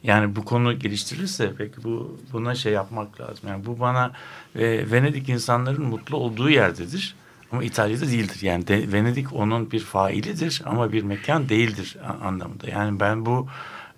[0.03, 3.49] yani bu konu geliştirirse peki bu buna şey yapmak lazım.
[3.49, 4.13] Yani bu bana
[4.55, 7.15] e, Venedik insanların mutlu olduğu yerdedir.
[7.53, 8.39] Ama İtalya'da değildir.
[8.43, 12.71] Yani de, Venedik onun bir failidir ama bir mekan değildir anlamında.
[12.71, 13.49] Yani ben bu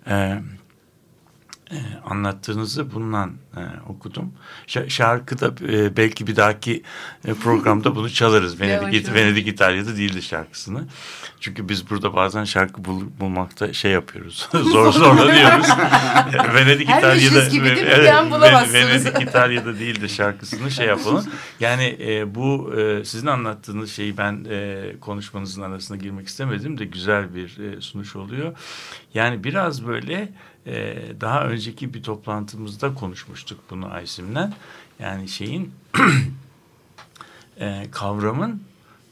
[0.07, 0.39] e,
[2.05, 4.33] anlattığınızı bundan e, okudum.
[4.67, 6.83] Ş- şarkıda e, belki bir dahaki
[7.27, 8.59] e, programda bunu çalarız.
[8.59, 9.13] Venedik.
[9.13, 10.83] Venedik İtalya'da değildi şarkısını.
[11.39, 14.49] Çünkü biz burada bazen şarkı bul- bulmakta şey yapıyoruz.
[14.53, 15.67] Zor zorlanıyoruz.
[16.55, 17.89] Venedik Her İtalya'da gibi değil mi?
[17.93, 18.73] evet, bulamazsınız.
[18.73, 21.25] Venedik İtalya'da değildi şarkısını şey yapalım.
[21.59, 27.35] Yani e, bu e, sizin anlattığınız şeyi ben e, konuşmanızın arasına girmek istemedim de güzel
[27.35, 28.53] bir e, sunuş oluyor.
[29.13, 30.29] Yani biraz böyle
[30.67, 34.49] e, daha önceki bir toplantımızda konuşmuştuk bunu Aysim'le.
[34.99, 35.73] Yani şeyin
[37.57, 38.63] e, kavramın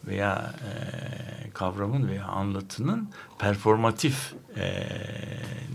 [0.07, 3.09] veya e, kavramın veya anlatının
[3.39, 4.87] performatif e,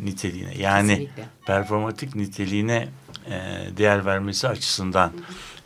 [0.05, 1.25] niteliğine yani Kesinlikle.
[1.47, 2.89] performatif niteliğine
[3.27, 5.13] e, değer vermesi açısından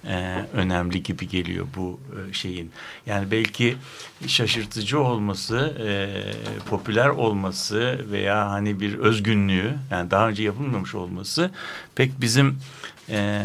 [0.06, 2.70] e, önemli gibi geliyor bu e, şeyin.
[3.06, 3.76] Yani belki
[4.26, 6.22] şaşırtıcı olması, e,
[6.68, 11.50] popüler olması veya hani bir özgünlüğü yani daha önce yapılmamış olması
[11.94, 12.58] pek bizim
[13.08, 13.42] e,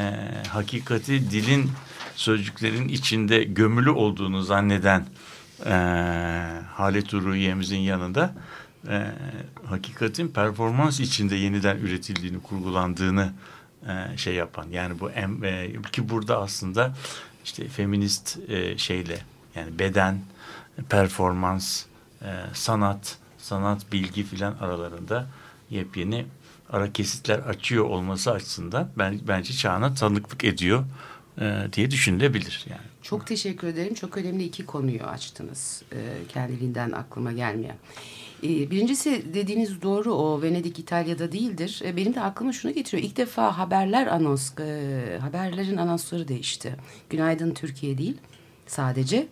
[0.49, 1.71] hakikati dilin
[2.15, 5.05] sözcüklerin içinde gömülü olduğunu zanneden
[5.65, 5.73] e,
[6.73, 8.35] Halet Uruyiye'mizin yanında
[8.89, 9.05] e,
[9.65, 13.31] hakikatin performans içinde yeniden üretildiğini, kurgulandığını
[13.87, 14.67] e, şey yapan.
[14.71, 16.93] Yani bu em, e, ki burada aslında
[17.43, 19.17] işte feminist e, şeyle
[19.55, 20.19] yani beden,
[20.89, 21.85] performans,
[22.53, 25.27] sanat, sanat bilgi filan aralarında
[25.69, 26.25] yepyeni
[26.69, 30.83] ara kesitler açıyor olması açısından ben bence çağına tanıklık ediyor
[31.41, 32.81] e, diye düşünülebilir yani.
[33.01, 33.93] Çok teşekkür ederim.
[33.93, 35.83] Çok önemli iki konuyu açtınız.
[35.91, 35.97] E,
[36.29, 37.77] kendiliğinden aklıma gelmeyen.
[38.43, 41.81] E, birincisi dediğiniz doğru o Venedik İtalya'da değildir.
[41.85, 43.09] E, benim de aklıma şunu getiriyor.
[43.09, 46.75] İlk defa haberler anons, e, haberlerin anonsları değişti.
[47.09, 48.17] Günaydın Türkiye değil
[48.67, 49.27] sadece.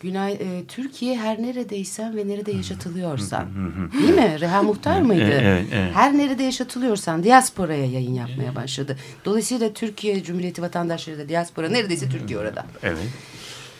[0.00, 3.48] Günay, e, Türkiye her neredeysen ve nerede yaşatılıyorsan.
[3.92, 4.40] Değil mi?
[4.40, 5.38] Reha Muhtar mıydı?
[5.42, 5.94] Evet, evet.
[5.94, 8.96] Her nerede yaşatılıyorsan diasporaya yayın yapmaya başladı.
[9.24, 12.66] Dolayısıyla Türkiye Cumhuriyeti vatandaşları da diaspora neredeyse Türkiye orada.
[12.82, 12.98] Evet.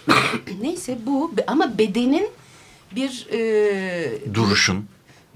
[0.60, 2.28] Neyse bu ama bedenin
[2.96, 4.84] bir e, Duruşun.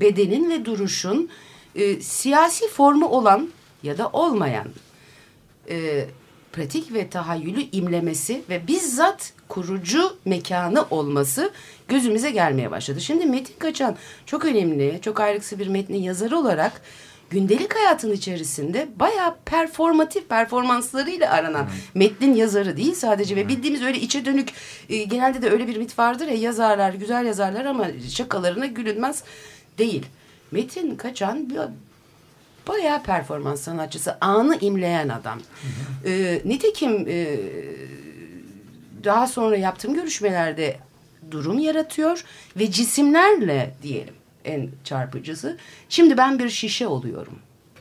[0.00, 1.28] bedenin ve duruşun
[1.74, 3.48] e, siyasi formu olan
[3.82, 4.68] ya da olmayan
[5.70, 6.06] e,
[6.52, 11.50] pratik ve tahayyülü imlemesi ve bizzat kurucu mekanı olması
[11.88, 13.00] gözümüze gelmeye başladı.
[13.00, 16.83] Şimdi Metin Kaçan çok önemli, çok ayrıksı bir metnin yazarı olarak
[17.30, 24.24] gündelik hayatın içerisinde bayağı performatif performanslarıyla aranan metnin yazarı değil sadece ve bildiğimiz öyle içe
[24.24, 24.48] dönük
[24.88, 29.24] e, genelde de öyle bir mit vardır ya yazarlar güzel yazarlar ama şakalarına gülünmez
[29.78, 30.07] değil.
[30.50, 31.59] Metin Kaçan bir-
[32.68, 35.38] bayağı performans sanatçısı anı imleyen adam.
[36.07, 37.37] Ee, nitekim e,
[39.04, 40.76] daha sonra yaptığım görüşmelerde
[41.30, 42.24] durum yaratıyor
[42.56, 44.14] ve cisimlerle diyelim
[44.44, 45.58] en çarpıcısı.
[45.88, 47.38] Şimdi ben bir şişe oluyorum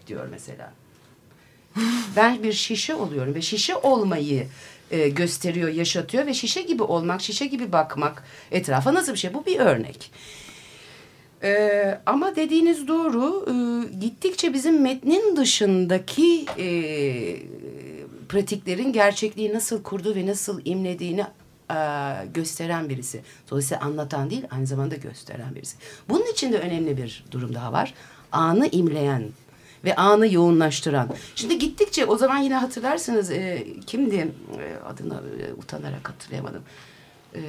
[0.07, 0.73] diyor mesela.
[2.15, 4.47] Ben bir şişe oluyorum ve şişe olmayı
[4.91, 9.33] e, gösteriyor, yaşatıyor ve şişe gibi olmak, şişe gibi bakmak etrafa nasıl bir şey?
[9.33, 10.12] Bu bir örnek.
[11.43, 13.45] Ee, ama dediğiniz doğru.
[13.47, 16.67] Ee, gittikçe bizim metnin dışındaki e,
[18.29, 21.25] pratiklerin gerçekliği nasıl kurduğu ve nasıl imlediğini
[21.71, 21.77] e,
[22.33, 23.21] gösteren birisi.
[23.51, 25.77] Dolayısıyla anlatan değil, aynı zamanda gösteren birisi.
[26.09, 27.93] Bunun için de önemli bir durum daha var.
[28.31, 29.23] Anı imleyen
[29.86, 31.09] ve anı yoğunlaştıran.
[31.36, 36.63] Şimdi gittikçe o zaman yine hatırlarsınız e, kimdi E, adını e, utanarak hatırlayamadım.
[37.36, 37.41] E,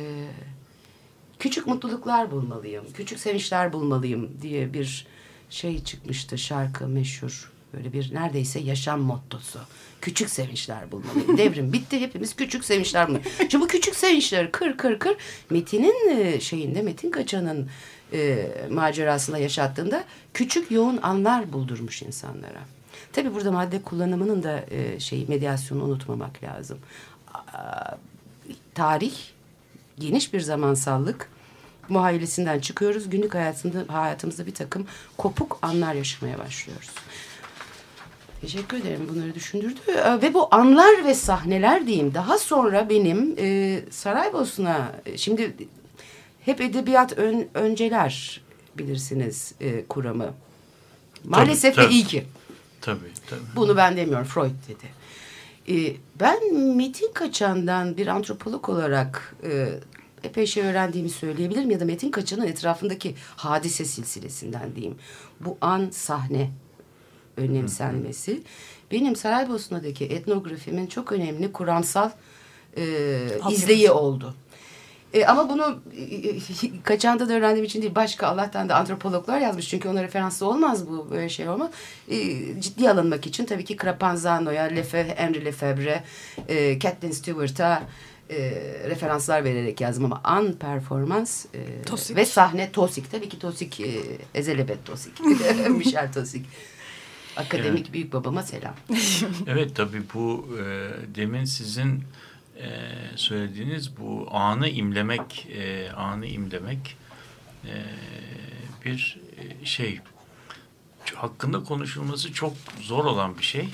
[1.39, 5.07] küçük mutluluklar bulmalıyım, küçük sevinçler bulmalıyım diye bir
[5.51, 7.53] şey çıkmıştı şarkı meşhur.
[7.75, 9.59] Böyle bir neredeyse yaşam mottosu.
[10.05, 11.39] Küçük sevinçler bulmalıyım.
[11.39, 13.33] Devrim bitti hepimiz küçük sevinçler bulmalıyız.
[13.51, 15.17] Şimdi bu küçük sevinçleri kır kır kır
[15.51, 17.69] Metin'in e, şeyinde Metin Kaçan'ın
[18.13, 22.61] e, macerasında yaşattığında küçük yoğun anlar buldurmuş insanlara.
[23.13, 26.79] Tabii burada madde kullanımının da e, şey medyasyonu unutmamak lazım.
[28.75, 29.15] Tarih
[29.99, 31.31] geniş bir zamansallık
[31.89, 33.11] muhayyilesinden çıkıyoruz.
[33.11, 34.87] Günlük hayatında, hayatımızda bir takım
[35.19, 36.91] kopuk anlar yaşamaya başlıyoruz.
[38.45, 39.81] Teşekkür ederim bunları düşündürdü.
[39.89, 42.15] Ee, Ve bu anlar ve sahneler diyeyim.
[42.15, 45.57] Daha sonra benim e, Saraybosna, e, şimdi
[46.45, 48.41] hep edebiyat ön, önceler
[48.79, 50.35] bilirsiniz e, kuramı.
[51.25, 51.87] Maalesef tabii.
[51.87, 52.25] ve iyi ki.
[52.81, 53.41] Tabii tabii.
[53.57, 55.05] Bunu ben demiyorum Freud dedi.
[55.69, 59.69] Ee, ben Metin Kaçan'dan bir antropolog olarak e,
[60.25, 64.97] epey şey öğrendiğimi söyleyebilirim ya da Metin Kaçan'ın etrafındaki hadise silsilesinden diyeyim.
[65.41, 66.51] Bu an sahne
[67.37, 68.43] önemsenmesi
[68.93, 72.11] benim Saraybosna'daki etnografimin çok önemli kuramsal
[72.77, 72.83] e,
[73.51, 74.35] izleyi oldu.
[75.15, 76.39] E, ama bunu e, e,
[76.85, 79.69] kaçanda da öğrendiğim için değil başka Allah'tan da antropologlar yazmış.
[79.69, 81.71] Çünkü ona referanslı olmaz bu böyle şey olma.
[82.09, 82.17] E,
[82.61, 86.03] ciddi alınmak için tabii ki Crapanzano'ya, Lefe, Henry Lefebvre,
[86.49, 87.83] e, Kathleen Stewart'a
[88.31, 88.37] e,
[88.89, 92.17] referanslar vererek yazdım ama an performans e, Tosik.
[92.17, 93.11] ve sahne Tosik.
[93.11, 94.01] Tabii ki Tosik, e,
[94.35, 95.21] Ezelebet Tosik.
[95.71, 96.47] Michel Tosik.
[97.37, 98.75] Akademik büyük babama selam.
[99.47, 100.65] Evet tabii bu e,
[101.15, 102.05] demin sizin
[102.61, 102.69] e,
[103.17, 106.97] söylediğiniz bu anı imlemek, e, anı imlemek
[107.65, 107.75] e,
[108.85, 110.01] bir e, şey
[111.15, 113.69] hakkında konuşulması çok zor olan bir şey.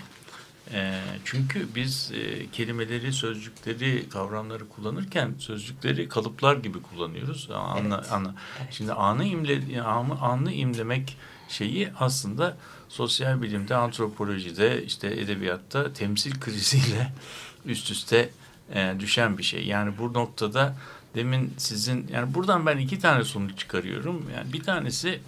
[0.72, 7.48] E, çünkü biz e, kelimeleri, sözcükleri, kavramları kullanırken sözcükleri kalıplar gibi kullanıyoruz.
[7.54, 8.12] Anla, Evet.
[8.12, 8.34] anla.
[8.70, 11.16] Şimdi anı imle, anı, anı imlemek
[11.50, 12.56] şeyi aslında
[12.88, 17.12] sosyal bilimde, antropolojide, işte edebiyatta temsil kriziyle
[17.64, 18.30] üst üste
[18.74, 19.66] e, düşen bir şey.
[19.66, 20.76] Yani bu noktada
[21.14, 24.26] demin sizin yani buradan ben iki tane sonuç çıkarıyorum.
[24.36, 25.20] Yani bir tanesi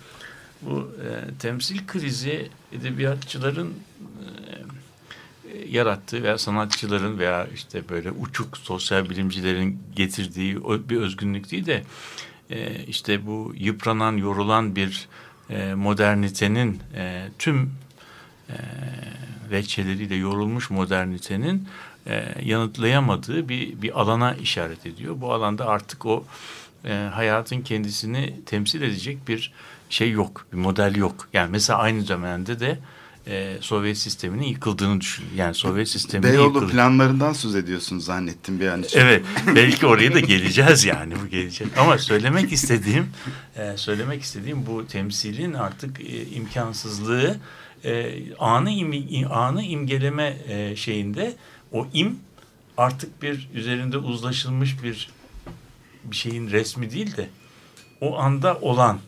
[0.62, 9.11] bu e, temsil krizi edebiyatçıların e, e, yarattığı veya sanatçıların veya işte böyle uçuk sosyal
[9.11, 11.82] bilimcilerin getirdiği bir özgünlük değil de
[12.50, 15.08] e, işte bu yıpranan, yorulan bir
[15.50, 17.72] e, modernitenin e, tüm
[18.50, 18.57] e,
[19.50, 21.68] veçeleriyle yorulmuş modernitenin
[22.07, 25.20] e, yanıtlayamadığı bir, bir alana işaret ediyor.
[25.20, 26.24] Bu alanda artık o
[26.85, 29.52] e, hayatın kendisini temsil edecek bir
[29.90, 31.28] şey yok, bir model yok.
[31.33, 32.78] Yani mesela aynı dönemde de
[33.26, 35.24] e, Sovyet sisteminin yıkıldığını düşün.
[35.37, 36.70] Yani Sovyet sisteminin Beyoğlu yıkıldığını.
[36.70, 38.98] planlarından söz ediyorsunuz zannettim bir an için.
[39.00, 39.24] Evet,
[39.56, 41.68] belki oraya da geleceğiz yani bu gelecek.
[41.78, 43.06] Ama söylemek istediğim,
[43.56, 47.37] e, söylemek istediğim bu temsilin artık e, imkansızlığı,
[47.85, 51.37] e, anı im, anı imgeleme e, şeyinde
[51.72, 52.18] o im
[52.76, 55.11] artık bir üzerinde uzlaşılmış bir
[56.04, 57.28] bir şeyin resmi değil de
[58.00, 58.98] o anda olan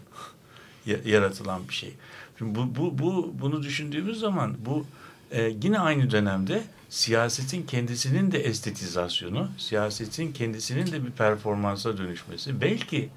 [0.86, 1.90] ya- yaratılan bir şey.
[2.38, 4.86] Şimdi bu, bu, bu bunu düşündüğümüz zaman bu
[5.30, 13.10] e, yine aynı dönemde siyasetin kendisinin de estetizasyonu, siyasetin kendisinin de bir performansa dönüşmesi, belki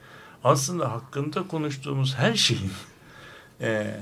[0.43, 2.71] aslında hakkında konuştuğumuz her şeyin
[3.61, 3.97] e,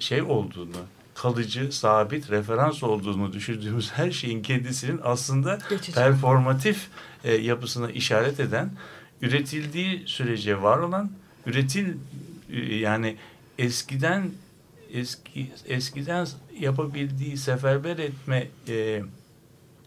[0.00, 0.76] şey olduğunu,
[1.14, 5.92] kalıcı, sabit, referans olduğunu düşündüğümüz her şeyin kendisinin aslında Geçici.
[5.92, 6.88] performatif
[7.24, 8.70] e, yapısına işaret eden,
[9.22, 11.10] üretildiği sürece var olan,
[11.46, 11.94] üretil
[12.52, 13.16] e, yani
[13.60, 14.30] eskiden
[14.92, 16.26] eski eskiden
[16.60, 19.02] yapabildiği seferber etme e,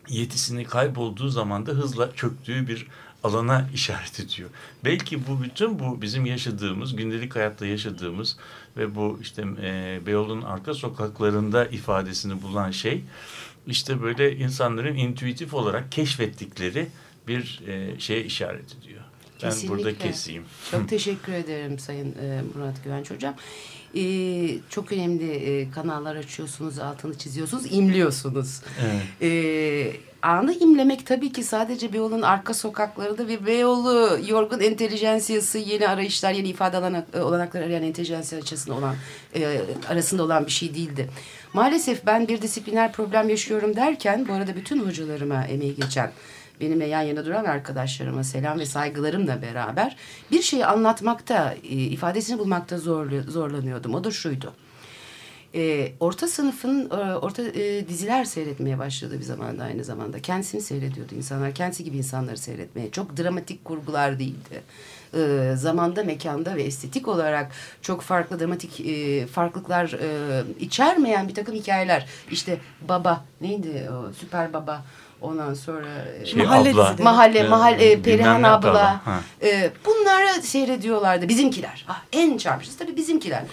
[0.09, 2.87] yetisini kaybolduğu zaman da hızla çöktüğü bir
[3.23, 4.49] alana işaret ediyor.
[4.85, 8.37] Belki bu bütün bu bizim yaşadığımız, gündelik hayatta yaşadığımız
[8.77, 13.03] ve bu işte e, Beyoğlu'nun arka sokaklarında ifadesini bulan şey
[13.67, 16.87] işte böyle insanların intuitif olarak keşfettikleri
[17.27, 18.92] bir e, şeye işaret ediyor.
[19.43, 20.43] Ben burada keseyim.
[20.71, 23.35] Çok teşekkür ederim Sayın e, Murat Güvenç Hocam.
[23.95, 24.03] E,
[24.69, 28.61] çok önemli e, kanallar açıyorsunuz, altını çiziyorsunuz, imliyorsunuz.
[28.81, 29.01] Evet.
[29.21, 36.31] E, anı imlemek tabii ki sadece Beyoğlu'nun arka sokaklarında ve Beyoğlu yorgun entelijensiyası, yeni arayışlar,
[36.31, 38.95] yeni ifade olanak, e, olanakları arayan entelijensiya açısında olan,
[39.35, 41.09] e, arasında olan bir şey değildi.
[41.53, 46.11] Maalesef ben bir disipliner problem yaşıyorum derken, bu arada bütün hocalarıma emeği geçen,
[46.61, 49.95] benimle yan yana duran arkadaşlarıma selam ve saygılarımla beraber
[50.31, 52.77] bir şeyi anlatmakta, e, ifadesini bulmakta
[53.27, 53.95] zorlanıyordum.
[53.95, 54.53] O da şuydu.
[55.55, 57.43] E, orta sınıfın e, orta
[57.87, 61.55] diziler seyretmeye başladığı bir zamanda aynı zamanda kendisini seyrediyordu insanlar.
[61.55, 62.91] Kendisi gibi insanları seyretmeye.
[62.91, 64.63] Çok dramatik kurgular değildi.
[65.55, 68.71] Zamanda, mekanda ve estetik olarak çok farklı dramatik
[69.29, 69.97] farklılıklar
[70.59, 72.07] içermeyen bir takım hikayeler.
[72.31, 72.57] İşte
[72.89, 74.85] baba neydi o süper baba
[75.23, 75.87] ondan sonra
[76.21, 76.83] e, Şey, Mahalle abla.
[76.89, 77.03] dizileri.
[77.03, 78.69] Mahalle, Ee, mahalle, bilmem Perihan abla.
[78.69, 79.01] abla.
[79.43, 81.29] E, bunları seyrediyorlardı.
[81.29, 81.85] Bizimkiler.
[81.87, 83.43] Ah, en çarpıcısı tabii bizimkiler.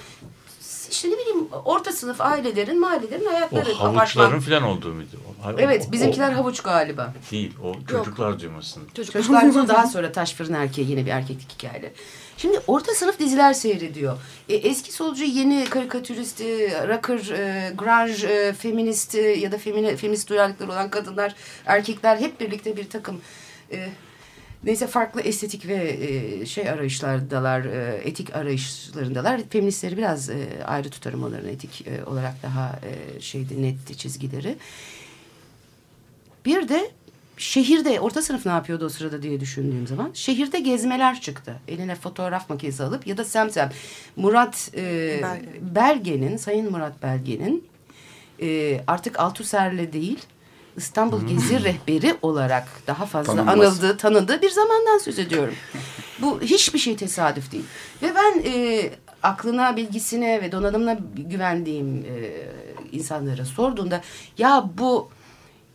[0.91, 3.73] İşte ne bileyim orta sınıf ailelerin, mahallelerin O hayatları.
[3.73, 5.17] havuçların apartman- falan olduğu muydu?
[5.47, 7.15] O- Evet o- bizimkiler o- havuç galiba.
[7.31, 7.53] değil.
[7.65, 8.83] O çocuklar duymasın.
[8.95, 11.93] Çocuklar sonra daha sonra taş fırın erkeği yine bir erkeklik hikayeleri.
[12.41, 14.19] Şimdi orta sınıf diziler seyrediyor.
[14.49, 19.97] E, eski solcu yeni karikatürist, e, rocker, e, grunge, e, feminist e, ya da femini,
[19.97, 21.35] feminist duyarlılıkları olan kadınlar,
[21.67, 23.21] erkekler hep birlikte bir takım
[23.73, 23.89] e,
[24.65, 29.41] neyse farklı estetik ve e, şey arayışlardalar, e, etik arayışlarındalar.
[29.51, 32.81] Feministleri biraz e, ayrı tutarım onların etik olarak daha
[33.21, 34.57] şeydi netti çizgileri.
[36.45, 36.91] Bir de
[37.41, 41.57] şehirde orta sınıf ne yapıyordu o sırada diye düşündüğüm zaman şehirde gezmeler çıktı.
[41.69, 43.71] Eline fotoğraf makinesi alıp ya da semsem
[44.17, 44.83] Murat e,
[45.23, 45.49] Belge.
[45.61, 47.65] Belge'nin Sayın Murat Belge'nin
[48.43, 50.19] e, artık Altuser'le değil
[50.77, 53.55] İstanbul Gezi Rehberi olarak daha fazla Tanınmaz.
[53.55, 55.55] anıldığı, tanındığı bir zamandan söz ediyorum.
[56.19, 57.65] Bu hiçbir şey tesadüf değil.
[58.03, 58.91] Ve ben e,
[59.23, 62.33] aklına, bilgisine ve donanımına güvendiğim e,
[62.93, 64.01] insanlara sorduğunda
[64.39, 65.11] ya bu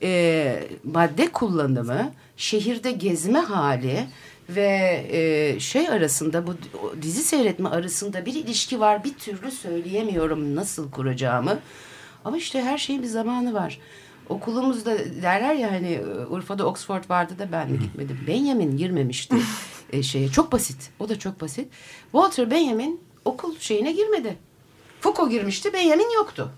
[0.04, 4.08] e, madde kullanımı, şehirde gezme hali
[4.50, 6.54] ve e, şey arasında bu
[7.02, 9.04] dizi seyretme arasında bir ilişki var.
[9.04, 11.60] Bir türlü söyleyemiyorum nasıl kuracağımı.
[12.26, 13.80] Ama işte her şeyin bir zamanı var.
[14.30, 18.20] Okulumuzda derler ya hani Urfa'da Oxford vardı da ben mi gitmedim.
[18.28, 19.36] Benjamin girmemişti
[19.92, 20.30] e, şeye.
[20.30, 20.90] Çok basit.
[21.00, 21.68] O da çok basit.
[22.12, 24.38] Walter Benjamin okul şeyine girmedi.
[25.02, 25.74] Foucault girmişti.
[25.74, 26.52] Benjamin yoktu.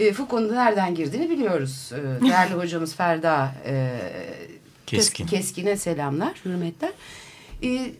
[0.00, 1.92] E, Foucault'un nereden girdiğini biliyoruz.
[1.92, 3.98] E, değerli hocamız Ferda e,
[4.86, 5.26] Keskin.
[5.26, 6.90] Keskin'e selamlar, hürmetler.
[7.62, 7.92] E,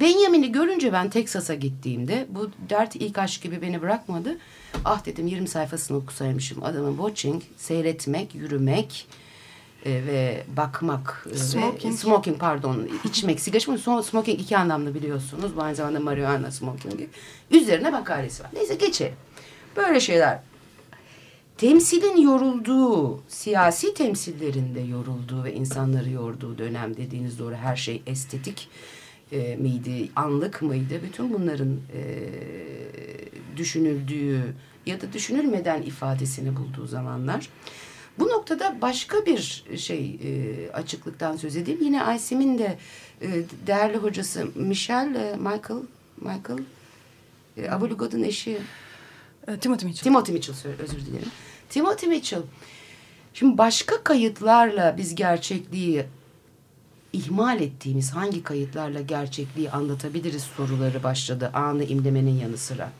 [0.00, 4.38] Benjamin'i görünce ben Teksas'a gittiğimde bu dert ilk aşk gibi beni bırakmadı.
[4.84, 6.62] Ah dedim 20 sayfasını okusaymışım.
[6.64, 9.06] Adamın watching, seyretmek, yürümek
[9.84, 11.26] e, ve bakmak.
[11.28, 11.98] e, Ve, Smoking.
[11.98, 12.88] smoking pardon.
[13.04, 13.78] içmek, sigara içmek.
[13.80, 15.56] Son- Smoking iki anlamda biliyorsunuz.
[15.56, 17.08] Bu aynı zamanda marihuana smokingi.
[17.50, 18.50] Üzerine makalesi var.
[18.54, 19.14] Neyse geçelim.
[19.76, 20.38] Böyle şeyler
[21.58, 28.68] temsilin yorulduğu, siyasi temsillerinde yorulduğu ve insanları yorduğu dönem dediğiniz doğru her şey estetik
[29.32, 30.94] e, miydi, anlık mıydı?
[31.02, 32.02] Bütün bunların e,
[33.56, 34.54] düşünüldüğü
[34.86, 37.48] ya da düşünülmeden ifadesini bulduğu zamanlar.
[38.18, 41.80] Bu noktada başka bir şey e, açıklıktan söz edeyim.
[41.82, 42.78] Yine Aysim'in de
[43.22, 43.28] e,
[43.66, 45.82] değerli hocası Michel, e, Michael,
[46.16, 46.58] Michael,
[47.56, 48.58] e, Abulugod'un eşi
[49.60, 50.04] Timothy Mitchell.
[50.04, 51.28] Timothy Mitchell özür dilerim.
[51.70, 52.42] Timothy Mitchell.
[53.34, 56.04] Şimdi başka kayıtlarla biz gerçekliği
[57.12, 62.92] ihmal ettiğimiz hangi kayıtlarla gerçekliği anlatabiliriz soruları başladı anı imlemenin yanı sıra.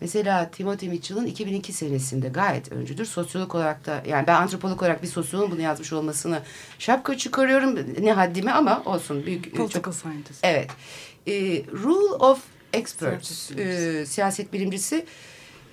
[0.00, 3.04] Mesela Timothy Mitchell'ın 2002 senesinde gayet öncüdür.
[3.04, 6.42] Sosyolog olarak da yani ben antropolog olarak bir sosyologun bunu yazmış olmasını
[6.78, 10.44] şapka çıkarıyorum ne haddime ama olsun büyük çok Political scientist.
[10.44, 10.70] Evet.
[11.26, 11.32] E,
[11.72, 15.06] Rule of Experts, e, siyaset bilimcisi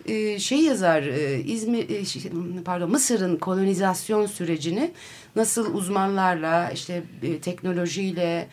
[0.05, 2.31] e, şey yazar, e, İzmir, e, şey,
[2.65, 4.91] pardon Mısır'ın kolonizasyon sürecini
[5.35, 8.47] nasıl uzmanlarla, işte e, teknolojiyle,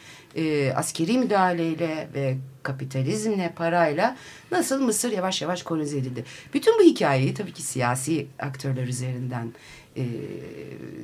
[0.75, 4.17] askeri müdahaleyle ve kapitalizmle, parayla
[4.51, 6.25] nasıl Mısır yavaş yavaş kolonize edildi.
[6.55, 9.53] Bütün bu hikayeyi tabii ki siyasi aktörler üzerinden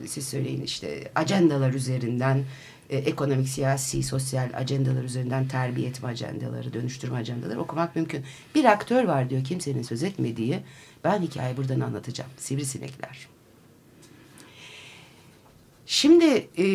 [0.07, 2.45] siz söyleyin işte ajandalar üzerinden
[2.91, 8.25] e, ekonomik, siyasi, sosyal ajandalar üzerinden terbiye etme ajandaları, dönüştürme ajandaları okumak mümkün.
[8.55, 10.61] Bir aktör var diyor kimsenin söz etmediği.
[11.05, 12.31] Ben hikayeyi buradan anlatacağım.
[12.37, 13.29] Sivrisinekler.
[15.87, 16.67] Şimdi e,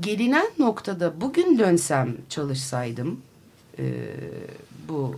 [0.00, 3.20] gelinen noktada bugün dönsem çalışsaydım
[3.78, 3.84] e,
[4.88, 5.16] bu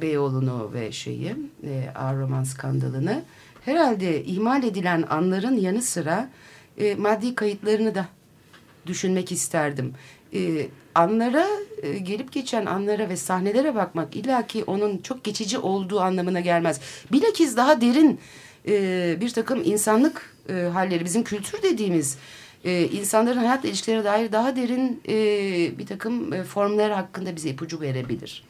[0.00, 3.22] Beyoğlu'nu ve şeyi e, Ağır Roman skandalını
[3.64, 6.30] herhalde ihmal edilen anların yanı sıra
[6.78, 8.08] e, maddi kayıtlarını da
[8.86, 9.94] düşünmek isterdim.
[10.34, 11.46] E, anlara
[11.82, 16.80] e, gelip geçen anlara ve sahnelere bakmak illaki onun çok geçici olduğu anlamına gelmez.
[17.12, 18.20] Bilakis daha derin
[18.68, 22.18] e, bir takım insanlık e, halleri bizim kültür dediğimiz
[22.64, 25.14] e, insanların hayatla ilişkilerine dair daha derin e,
[25.78, 28.44] bir takım e, formlar hakkında bize ipucu verebilir.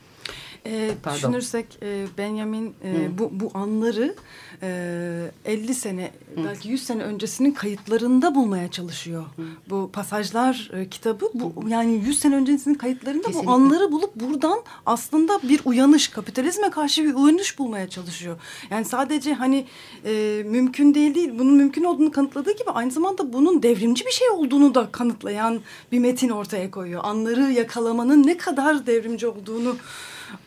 [0.66, 1.18] E, Pardon.
[1.18, 3.18] düşünürsek e, Benjamin e, Hı.
[3.18, 4.14] bu, bu anları
[4.62, 6.10] e, 50 sene
[6.44, 9.24] belki 100 sene öncesinin kayıtlarında bulmaya çalışıyor.
[9.70, 13.46] Bu pasajlar e, kitabı bu yani 100 sene öncesinin kayıtlarında Kesinlikle.
[13.48, 18.36] bu anları bulup buradan aslında bir uyanış kapitalizme karşı bir uyanış bulmaya çalışıyor.
[18.70, 19.66] Yani sadece hani
[20.04, 24.30] e, mümkün değil değil bunun mümkün olduğunu kanıtladığı gibi aynı zamanda bunun devrimci bir şey
[24.30, 25.60] olduğunu da kanıtlayan
[25.92, 27.00] bir metin ortaya koyuyor.
[27.04, 29.76] Anları yakalamanın ne kadar devrimci olduğunu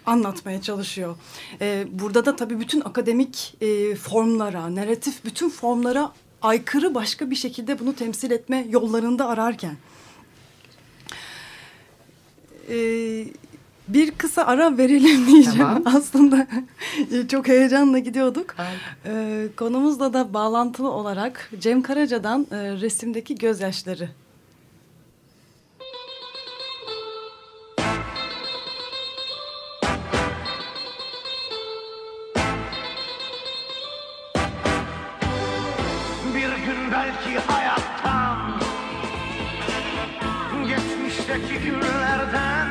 [0.05, 1.15] anlatmaya çalışıyor.
[1.61, 6.11] Ee, burada da tabii bütün akademik e, formlara, narratif bütün formlara
[6.41, 9.77] aykırı başka bir şekilde bunu temsil etme yollarında ararken.
[12.69, 13.25] Ee,
[13.87, 15.57] bir kısa ara verelim diyeceğim.
[15.57, 15.83] Tamam.
[15.95, 16.47] Aslında
[17.31, 18.55] çok heyecanla gidiyorduk.
[19.05, 24.09] Ee, konumuzla da bağlantılı olarak Cem Karaca'dan e, resimdeki gözyaşları
[36.91, 38.37] belki hayattan.
[40.67, 42.67] Geçmişteki günlerden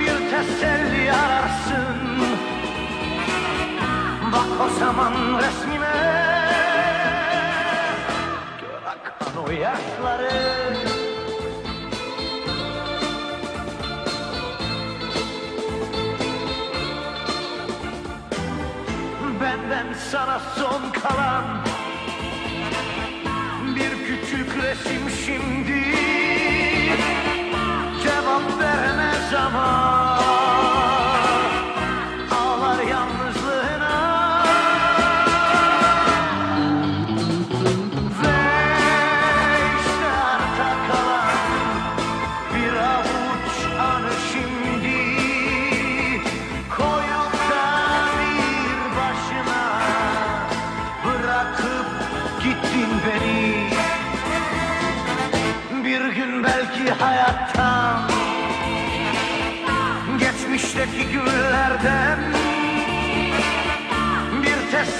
[0.00, 1.96] Bir teselli ararsın.
[4.32, 5.94] Bak o zaman resmime.
[8.60, 10.54] Gör akan o yaşları.
[19.40, 21.63] Benden sana son kalan
[24.74, 25.84] küçük resim şimdi?
[28.02, 29.93] Cevap veremez ama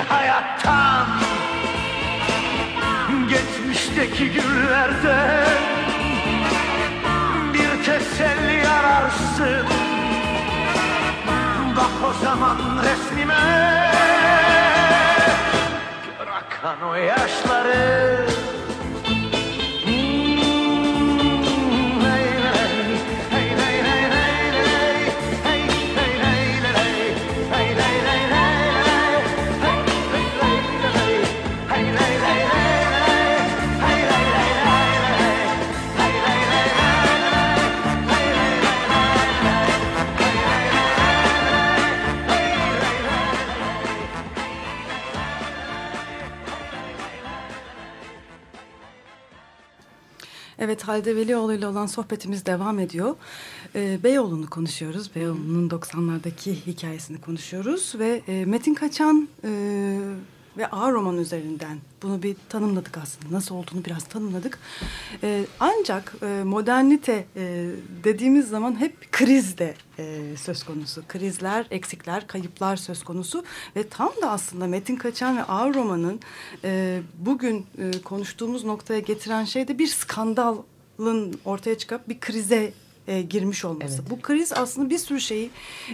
[0.00, 1.06] hayattan.
[3.28, 5.58] Geçmişteki günlerden
[7.52, 9.66] Bir teselli ararsın.
[11.76, 13.34] Bak o zaman resmime.
[16.18, 18.26] Gör akan o yaşları
[50.58, 53.16] Evet Halide Velioğlu ile olan sohbetimiz devam ediyor.
[53.74, 55.14] Ee, Beyoğlu'nu konuşuyoruz.
[55.14, 57.94] Beyoğlu'nun 90'lardaki hikayesini konuşuyoruz.
[57.98, 59.50] Ve e, Metin Kaçan e,
[60.58, 63.34] ve ağır roman üzerinden bunu bir tanımladık aslında.
[63.34, 64.58] Nasıl olduğunu biraz tanımladık.
[65.22, 67.70] E, ancak e, modernite e,
[68.04, 71.02] dediğimiz zaman hep kriz de e, söz konusu.
[71.08, 73.44] Krizler, eksikler, kayıplar söz konusu.
[73.76, 76.20] Ve tam da aslında Metin Kaçan ve ağır romanın
[76.64, 82.72] e, bugün e, konuştuğumuz noktaya getiren şey de bir skandalın ortaya çıkıp bir krize
[83.08, 84.10] e, girmiş olması.
[84.10, 85.50] Bu kriz aslında bir sürü şeyi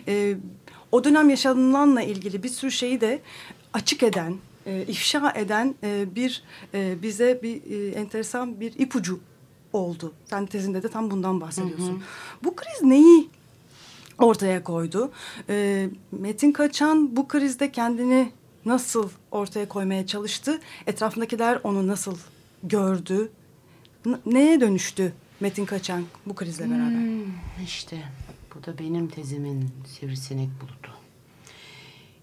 [0.08, 0.34] e,
[0.92, 3.20] o dönem yaşanılanla ilgili bir sürü şeyi de
[3.72, 4.36] açık eden,
[4.66, 6.42] e, ifşa eden e, bir
[6.74, 9.20] e, bize bir e, enteresan bir ipucu
[9.72, 10.12] oldu.
[10.24, 12.02] Sen tezinde de tam bundan bahsediyorsun.
[12.44, 13.28] Bu kriz neyi
[14.18, 15.12] ortaya koydu?
[15.48, 18.32] E, Metin Kaçan bu krizde kendini
[18.64, 20.60] nasıl ortaya koymaya çalıştı?
[20.86, 22.16] Etrafındakiler onu nasıl
[22.62, 23.30] gördü?
[24.06, 26.90] N- neye dönüştü Metin Kaçan bu krizle beraber?
[26.90, 27.22] Hmm,
[27.64, 28.02] işte
[28.54, 30.90] bu da benim tezimin sivrisinek bulutu.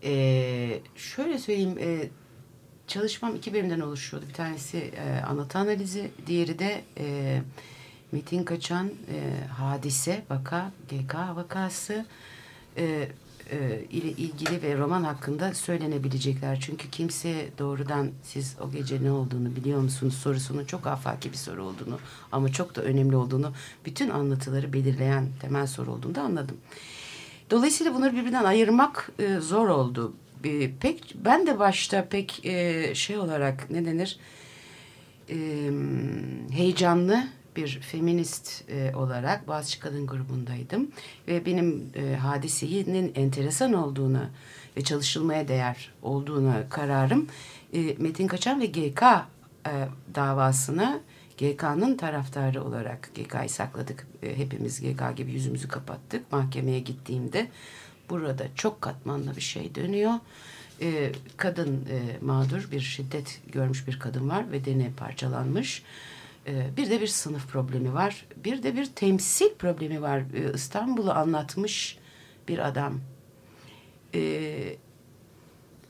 [0.04, 2.10] Ee, şöyle söyleyeyim, e,
[2.92, 4.26] çalışmam iki bölümden oluşuyordu.
[4.30, 7.42] Bir tanesi e, anlatı analizi, diğeri de e,
[8.12, 12.06] Metin Kaçan e, hadise, vaka, GK vakası
[12.78, 13.10] e,
[13.52, 16.60] e, ile ilgili ve roman hakkında söylenebilecekler.
[16.60, 21.64] Çünkü kimse doğrudan siz o gece ne olduğunu biliyor musunuz sorusunun çok afaki bir soru
[21.64, 22.00] olduğunu
[22.32, 23.54] ama çok da önemli olduğunu
[23.86, 26.58] bütün anlatıları belirleyen temel soru olduğunu da anladım.
[27.52, 30.14] Dolayısıyla bunları birbirinden ayırmak e, zor oldu.
[30.44, 34.20] E, pek ben de başta pek e, şey olarak ne denir
[35.30, 35.36] e,
[36.52, 40.92] heyecanlı bir feminist e, olarak Boğaziçi Kadın grubundaydım
[41.28, 44.22] ve benim e, hadisenin enteresan olduğunu
[44.78, 47.28] ve çalışılmaya değer olduğuna kararım
[47.74, 49.74] e, Metin Kaçan ve GK e,
[50.16, 51.00] davasına
[51.38, 54.08] GK'nın taraftarı olarak GK'yı sakladık.
[54.24, 56.32] E, hepimiz GK gibi yüzümüzü kapattık.
[56.32, 57.48] Mahkemeye gittiğimde
[58.12, 60.14] burada çok katmanlı bir şey dönüyor.
[60.82, 64.52] E, kadın e, mağdur bir şiddet görmüş bir kadın var.
[64.54, 65.84] Bedeni parçalanmış.
[66.48, 68.26] E, bir de bir sınıf problemi var.
[68.46, 70.20] Bir de bir temsil problemi var.
[70.20, 71.98] E, İstanbul'u anlatmış
[72.48, 73.00] bir adam.
[74.16, 74.76] E,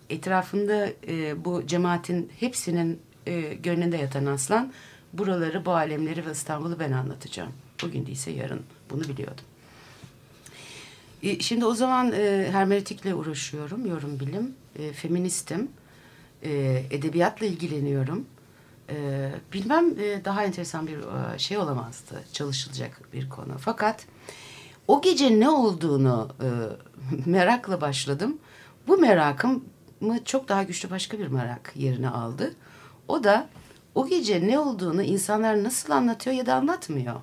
[0.10, 4.74] etrafında e, bu cemaatin hepsinin e, gönlünde yatan aslan
[5.14, 7.54] buraları, bu alemleri ve İstanbul'u ben anlatacağım.
[7.84, 9.46] Bugün değilse yarın bunu biliyordum.
[11.24, 15.70] E, şimdi o zaman e, hermeneutikle uğraşıyorum, yorum bilim, e, feministim.
[16.44, 18.26] E, edebiyatla ilgileniyorum.
[18.90, 22.24] E, bilmem e, daha enteresan bir e, şey olamazdı.
[22.34, 23.58] Çalışılacak bir konu.
[23.60, 24.06] Fakat
[24.88, 26.48] o gece ne olduğunu e,
[27.30, 28.38] merakla başladım.
[28.88, 29.66] Bu merakım
[30.00, 32.54] mı çok daha güçlü başka bir merak yerine aldı.
[33.08, 33.50] O da
[33.96, 37.16] o gece ne olduğunu insanlar nasıl anlatıyor ya da anlatmıyor.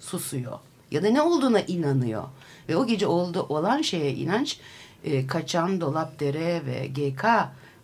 [0.00, 0.58] Susuyor.
[0.90, 2.24] Ya da ne olduğuna inanıyor.
[2.68, 4.60] Ve o gece oldu olan şeye inanç
[5.04, 7.24] e, Kaçan, Dolapdere ve GK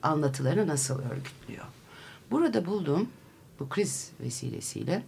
[0.02, 1.64] anlatılarını nasıl örgütlüyor.
[2.30, 3.08] Burada bulduğum
[3.60, 5.02] bu kriz vesilesiyle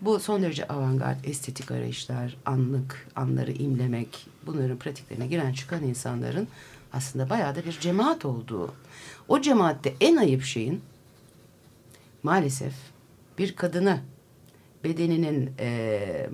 [0.00, 6.48] bu son derece avantgard estetik arayışlar, anlık, anları imlemek, bunların pratiklerine giren çıkan insanların
[6.92, 8.74] aslında bayağı da bir cemaat olduğu.
[9.28, 10.80] O cemaatte en ayıp şeyin
[12.22, 12.74] maalesef
[13.38, 14.00] bir kadını
[14.84, 16.30] bedeninin eee,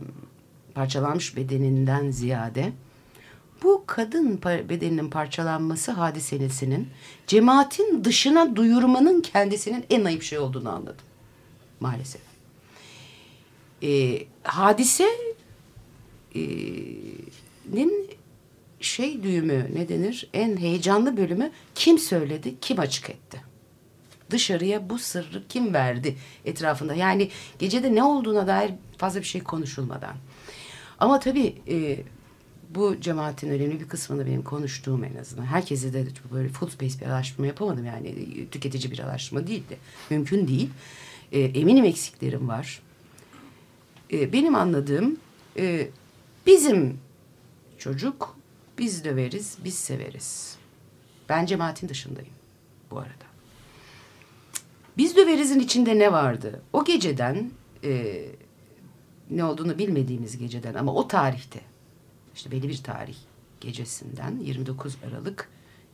[0.74, 2.72] parçalanmış bedeninden ziyade
[3.62, 6.88] bu kadın bedeninin parçalanması hadisenesinin
[7.26, 11.04] cemaatin dışına duyurmanın kendisinin en ayıp şey olduğunu anladım.
[11.80, 12.20] Maalesef.
[13.82, 15.08] Ee, hadise
[16.34, 16.40] e,
[18.80, 23.40] şey düğümü ne denir en heyecanlı bölümü kim söyledi kim açık etti
[24.30, 30.14] dışarıya bu sırrı kim verdi etrafında yani gecede ne olduğuna dair fazla bir şey konuşulmadan
[31.00, 31.98] ama tabii e,
[32.74, 35.44] bu cemaatin önemli bir kısmını benim konuştuğum en azından.
[35.44, 39.78] Herkese de böyle full space bir araştırma yapamadım yani e, tüketici bir araştırma değildi.
[40.10, 40.70] Mümkün değil.
[41.32, 42.82] E, eminim eksiklerim var.
[44.12, 45.16] E, benim anladığım
[45.56, 45.88] e,
[46.46, 46.98] bizim
[47.78, 48.36] çocuk
[48.78, 50.56] biz döveriz, biz severiz.
[51.28, 52.32] Ben cemaatin dışındayım
[52.90, 53.30] bu arada.
[54.96, 56.62] Biz döverizin içinde ne vardı?
[56.72, 57.50] O geceden
[57.84, 58.24] e,
[59.30, 61.60] ne olduğunu bilmediğimiz geceden ama o tarihte
[62.34, 63.16] işte belli bir tarih
[63.60, 65.48] gecesinden 29 Aralık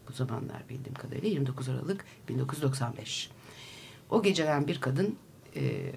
[0.08, 3.30] bu zamanlar bildiğim kadarıyla 29 Aralık 1995.
[4.10, 5.16] O geceden bir kadın
[5.56, 5.92] e,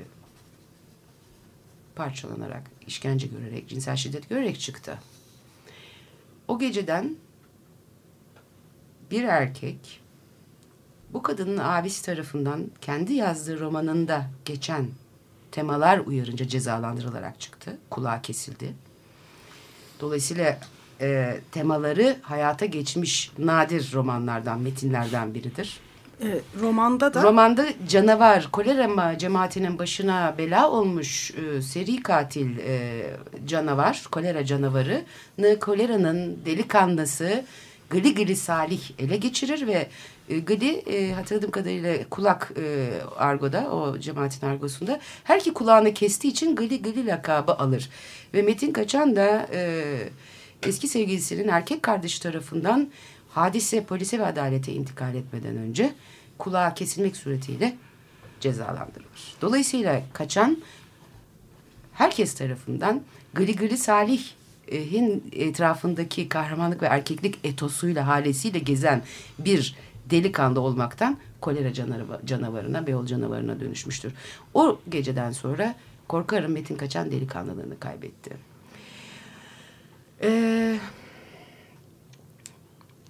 [1.95, 4.99] parçalanarak, işkence görerek, cinsel şiddet görerek çıktı.
[6.47, 7.15] O geceden
[9.11, 10.01] bir erkek
[11.13, 14.87] bu kadının abisi tarafından kendi yazdığı romanında geçen
[15.51, 17.77] temalar uyarınca cezalandırılarak çıktı.
[17.89, 18.73] Kulağı kesildi.
[19.99, 20.59] Dolayısıyla
[21.01, 25.79] e, temaları hayata geçmiş nadir romanlardan, metinlerden biridir.
[26.23, 33.03] E, romanda da Romanda canavar, kolera ma- cemaatinin başına bela olmuş e, seri katil e,
[33.45, 37.45] canavar, kolera canavarını koleranın delikanlısı
[37.89, 39.87] Gli Gli Salih ele geçirir ve
[40.29, 46.55] e, e, hatırladığım kadarıyla kulak e, argoda, o cemaatin argosunda her iki kulağını kestiği için
[46.55, 47.89] Gli Gli lakabı alır.
[48.33, 49.83] Ve Metin Kaçan da e,
[50.63, 52.89] eski sevgilisinin erkek kardeşi tarafından
[53.29, 55.93] hadise, polise ve adalete intikal etmeden önce
[56.37, 57.77] kulağı kesilmek suretiyle
[58.39, 59.35] cezalandırılır.
[59.41, 60.57] Dolayısıyla kaçan
[61.93, 63.01] herkes tarafından
[63.33, 63.77] Gli Gli
[64.69, 69.01] Salih'in etrafındaki kahramanlık ve erkeklik etosuyla, halesiyle gezen
[69.39, 69.75] bir
[70.09, 74.13] delikanlı olmaktan kolera canavarı, canavarına, Beyoğlu canavarına dönüşmüştür.
[74.53, 75.75] O geceden sonra
[76.07, 78.37] korkarım Metin Kaçan delikanlılığını kaybetti.
[80.23, 80.79] Ee,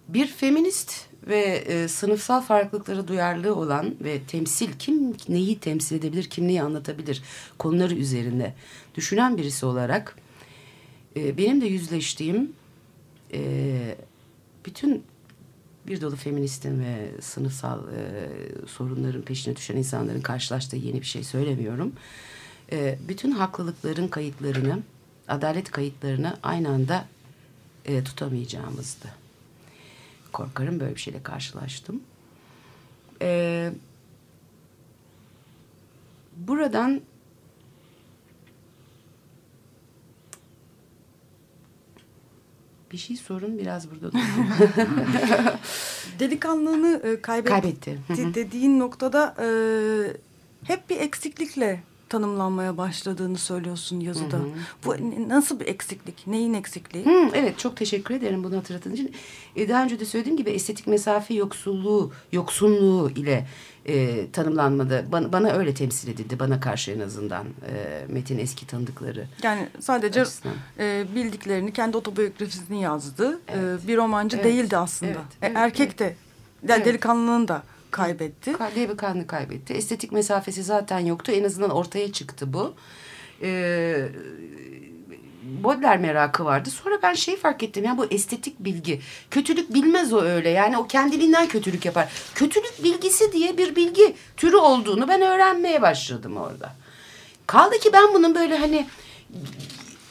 [0.07, 0.93] bir feminist
[1.27, 7.23] ve e, sınıfsal farklılıklara duyarlı olan ve temsil kim neyi temsil edebilir, kim neyi anlatabilir
[7.57, 8.53] konuları üzerinde
[8.95, 10.15] düşünen birisi olarak
[11.15, 12.53] e, benim de yüzleştiğim
[13.33, 13.95] e,
[14.65, 15.03] bütün
[15.87, 18.29] bir dolu feministin ve sınıfsal e,
[18.67, 21.93] sorunların peşine düşen insanların karşılaştığı yeni bir şey söylemiyorum.
[22.71, 24.79] E, bütün haklılıkların kayıtlarını,
[25.27, 27.05] adalet kayıtlarını aynı anda
[27.85, 29.07] e, tutamayacağımızdı.
[30.33, 32.01] Korkarım böyle bir şeyle karşılaştım.
[33.21, 33.71] E,
[36.37, 37.01] buradan
[42.91, 44.47] bir şey sorun biraz burada durdum.
[46.19, 47.99] delikanlılığını e, kaybetti, Kaybetti.
[48.07, 48.33] Hı hı.
[48.33, 49.47] dediğin noktada e,
[50.63, 54.37] hep bir eksiklikle tanımlanmaya başladığını söylüyorsun yazıda.
[54.37, 54.47] Hı hı.
[54.85, 54.95] Bu
[55.29, 56.27] nasıl bir eksiklik?
[56.27, 57.05] Neyin eksikliği?
[57.05, 59.11] Hı, evet çok teşekkür ederim bunu hatırlattığın için.
[59.55, 63.47] E, daha önce de söylediğim gibi estetik mesafe yoksulluğu, yoksunluğu ile
[63.85, 65.05] e, tanımlanmadı.
[65.11, 66.39] Bana, bana öyle temsil edildi.
[66.39, 69.27] Bana karşı en azından e, Metin eski tanıdıkları.
[69.43, 70.55] Yani sadece Açısından.
[70.79, 73.39] e, bildiklerini kendi otobiyografisini yazdı.
[73.47, 73.83] Evet.
[73.83, 74.45] E, bir romancı Evet.
[74.45, 75.11] değildi aslında.
[75.11, 76.03] Evet, E, evet, erkek de
[76.67, 76.85] yani Evet.
[76.85, 78.53] delikanlılığını da kaybetti.
[78.53, 79.73] Kalbiye kanını kaybetti.
[79.73, 81.31] Estetik mesafesi zaten yoktu.
[81.31, 82.73] En azından ortaya çıktı bu.
[83.41, 84.09] e,
[85.63, 86.69] Baudelaire merakı vardı.
[86.69, 89.01] Sonra ben şey fark ettim ya bu estetik bilgi.
[89.31, 90.49] Kötülük bilmez o öyle.
[90.49, 92.09] Yani o kendiliğinden kötülük yapar.
[92.35, 96.75] Kötülük bilgisi diye bir bilgi türü olduğunu ben öğrenmeye başladım orada.
[97.47, 98.87] Kaldı ki ben bunun böyle hani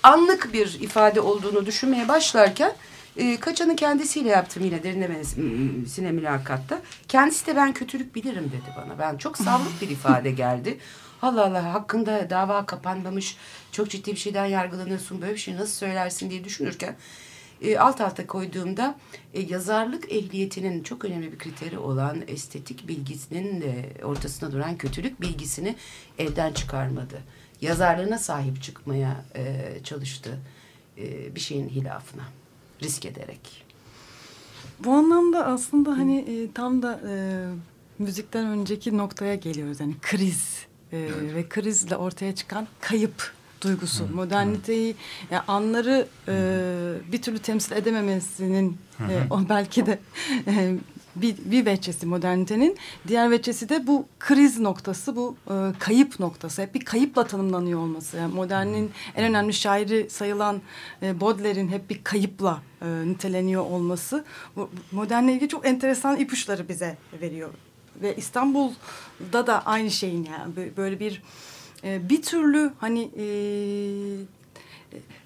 [0.03, 2.73] anlık bir ifade olduğunu düşünmeye başlarken
[3.19, 6.81] e, Kaçan'ı kendisiyle yaptım yine derinlemesine mülakatta.
[7.09, 8.99] Kendisi de ben kötülük bilirim dedi bana.
[8.99, 10.79] Ben çok savruk bir ifade geldi.
[11.23, 13.37] Allah Allah hakkında dava kapanmamış
[13.73, 16.97] çok ciddi bir şeyden yargılanıyorsun böyle bir şey nasıl söylersin diye düşünürken
[17.63, 18.99] e, alt alta koyduğumda
[19.35, 25.77] e, yazarlık ehliyetinin çok önemli bir kriteri olan estetik bilgisinin de ortasına duran kötülük bilgisini
[26.19, 27.23] elden çıkarmadı.
[27.61, 30.39] Yazarlığına sahip çıkmaya e, çalıştı
[30.99, 32.38] e, bir şeyin hilafına
[32.83, 33.65] risk ederek.
[34.85, 37.15] Bu anlamda aslında hani e, tam da e,
[37.99, 39.81] müzikten önceki noktaya geliyoruz.
[39.81, 44.09] Yani kriz e, ve krizle ortaya çıkan kayıp duygusu.
[44.15, 44.97] Moderniteyi
[45.31, 49.99] yani anları e, bir türlü temsil edememesinin e, o belki de
[50.47, 50.75] e,
[51.23, 52.77] bir, bir veçesi modernitenin.
[53.09, 56.63] Diğer veçesi de bu kriz noktası, bu e, kayıp noktası.
[56.63, 58.17] Hep bir kayıpla tanımlanıyor olması.
[58.17, 60.61] Yani modernin en önemli şairi sayılan
[61.03, 64.25] e, Baudelaire'in hep bir kayıpla e, niteleniyor olması.
[64.57, 67.51] Bu, modernle ilgili çok enteresan ipuçları bize veriyor.
[68.03, 71.23] Ve İstanbul'da da aynı şeyin yani Bö- böyle bir
[71.85, 73.27] e, bir türlü hani e,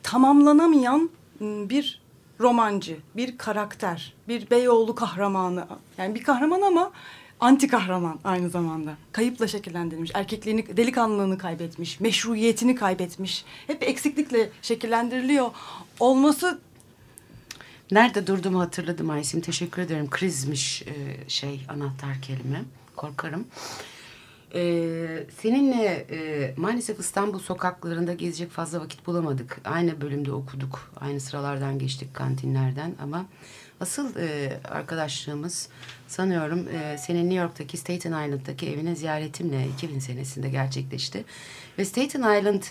[0.02, 2.01] tamamlanamayan m, bir
[2.42, 5.66] romancı, bir karakter, bir Beyoğlu kahramanı.
[5.98, 6.92] Yani bir kahraman ama
[7.40, 8.94] anti kahraman aynı zamanda.
[9.12, 13.44] Kayıpla şekillendirilmiş, erkekliğini, delikanlılığını kaybetmiş, meşruiyetini kaybetmiş.
[13.66, 15.50] Hep eksiklikle şekillendiriliyor
[16.00, 16.60] olması
[17.92, 19.40] Nerede durduğumu hatırladım Aysim.
[19.40, 20.10] Teşekkür ederim.
[20.10, 22.62] Krizmiş e, şey anahtar kelime.
[22.96, 23.46] Korkarım.
[24.54, 29.60] Ee, seninle e, maalesef İstanbul sokaklarında gezecek fazla vakit bulamadık.
[29.64, 30.92] Aynı bölümde okuduk.
[31.00, 33.26] Aynı sıralardan geçtik kantinlerden ama
[33.80, 35.68] asıl e, arkadaşlığımız
[36.08, 41.24] sanıyorum e, senin New York'taki Staten Island'daki evine ziyaretimle 2000 senesinde gerçekleşti.
[41.78, 42.62] Ve Staten Island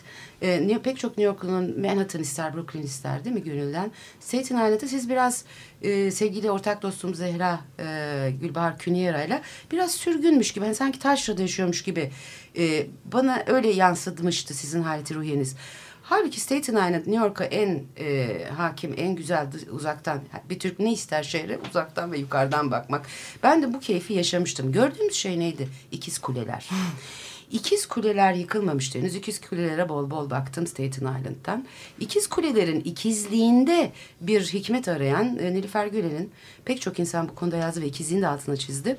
[0.42, 3.92] e, pek çok New Yorklu'nun Manhattan ister, Brooklyn ister değil mi gönülden?
[4.20, 5.46] Staten Island'da siz biraz
[5.82, 9.42] e, sevgili ortak dostum Zehra e, Gülbahar Künyera ile
[9.72, 10.66] biraz sürgünmüş gibi.
[10.66, 12.12] Hani sanki taşrada yaşıyormuş gibi
[12.58, 15.56] e, bana öyle yansıtmıştı sizin haleti ruhiyeniz.
[16.04, 18.28] Halbuki Staten Island New York'a en e,
[18.58, 20.22] hakim, en güzel uzaktan.
[20.50, 21.60] Bir Türk ne ister şehre?
[21.70, 23.08] Uzaktan ve yukarıdan bakmak.
[23.44, 24.72] Ben de bu keyfi yaşamıştım.
[24.72, 25.70] Gördüğümüz şey neydi?
[25.92, 26.70] İkiz kuleler.
[27.52, 29.16] İkiz kuleler yıkılmamıştı henüz.
[29.16, 31.66] İkiz kulelere bol bol baktım Staten Island'dan.
[32.00, 33.92] İkiz kulelerin ikizliğinde
[34.22, 36.32] bir hikmet arayan e, Nilüfer Gülen'in
[36.66, 38.98] pek çok insan bu konuda yazdı ve ikizliğin de altına çizdi.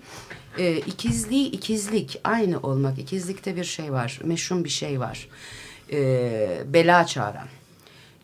[0.58, 2.98] E, ikizliği ikizlik aynı olmak.
[2.98, 4.20] İkizlikte bir şey var.
[4.24, 5.28] Meşhum bir şey var.
[5.92, 7.48] E, bela çağıran.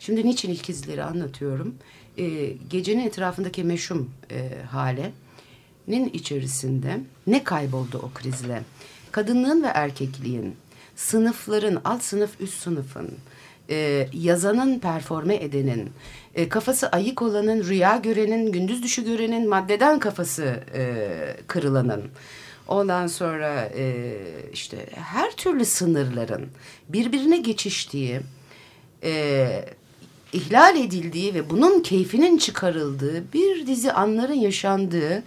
[0.01, 1.75] Şimdi niçin ikizleri anlatıyorum?
[2.19, 8.63] E, gecenin etrafındaki meşhum e, halenin içerisinde ne kayboldu o krizle?
[9.13, 10.57] Kadınlığın ve erkekliğin,
[10.97, 13.11] sınıfların, alt sınıf, üst sınıfın,
[13.71, 15.91] e, yazanın, performe edenin,
[16.35, 21.09] e, kafası ayık olanın, rüya görenin, gündüz düşü görenin, maddeden kafası e,
[21.47, 22.03] kırılanın,
[22.69, 24.15] Ondan sonra e,
[24.53, 26.49] işte her türlü sınırların
[26.89, 28.21] birbirine geçiştiği,
[29.03, 29.65] e,
[30.33, 35.23] ihlal edildiği ve bunun keyfinin çıkarıldığı bir dizi anların yaşandığı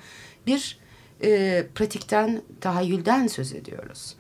[0.48, 0.78] bir
[1.24, 4.16] e, pratikten, tahayyülden söz ediyoruz.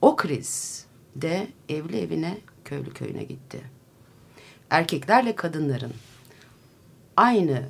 [0.00, 0.84] O kriz
[1.16, 3.60] de evli evine, köylü köyüne gitti.
[4.70, 5.92] Erkeklerle kadınların
[7.16, 7.62] aynı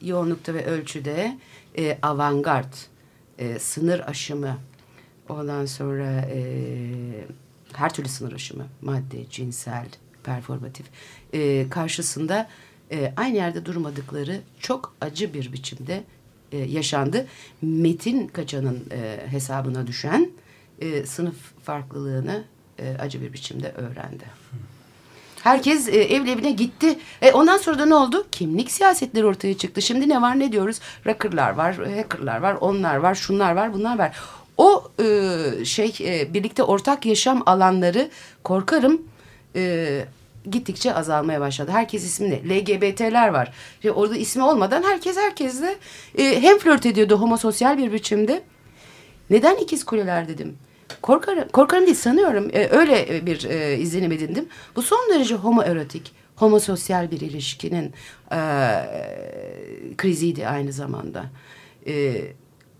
[0.00, 1.38] yoğunlukta ve ölçüde
[1.78, 2.74] e, avantgard,
[3.38, 4.58] e, sınır aşımı,
[5.28, 6.38] ondan sonra e,
[7.72, 9.86] her türlü sınır aşımı, madde, cinsel,
[10.24, 10.86] performatif
[11.32, 12.48] e, karşısında
[12.92, 16.04] e, aynı yerde durmadıkları çok acı bir biçimde
[16.54, 17.26] e, yaşandı.
[17.62, 20.30] Metin Kaçan'ın e, hesabına düşen
[20.80, 22.44] e, sınıf farklılığını
[22.78, 24.24] e, acı bir biçimde öğrendi.
[25.42, 26.98] Herkes e, evli evine gitti.
[27.22, 28.26] E, ondan sonra da ne oldu?
[28.32, 29.82] Kimlik siyasetleri ortaya çıktı.
[29.82, 30.80] Şimdi ne var ne diyoruz?
[31.06, 34.16] Rockerlar var, hackerlar var, onlar var, şunlar var, bunlar var.
[34.56, 38.10] O e, şey e, birlikte ortak yaşam alanları
[38.44, 39.02] korkarım
[39.56, 40.04] e,
[40.50, 41.70] gittikçe azalmaya başladı.
[41.70, 43.52] Herkes ismini LGBT'ler var.
[43.74, 45.76] İşte orada ismi olmadan herkes herkesle
[46.18, 48.42] e, hem flört ediyordu homososyal bir biçimde.
[49.30, 50.58] Neden ikiz kuleler dedim?
[51.02, 52.50] Korkarım, korkarım değil sanıyorum.
[52.52, 54.48] E, öyle bir e, izlenim edindim.
[54.76, 57.92] Bu son derece homoerotik, homososyal bir ilişkinin
[58.32, 58.38] e,
[59.96, 61.24] kriziydi aynı zamanda.
[61.86, 62.22] E,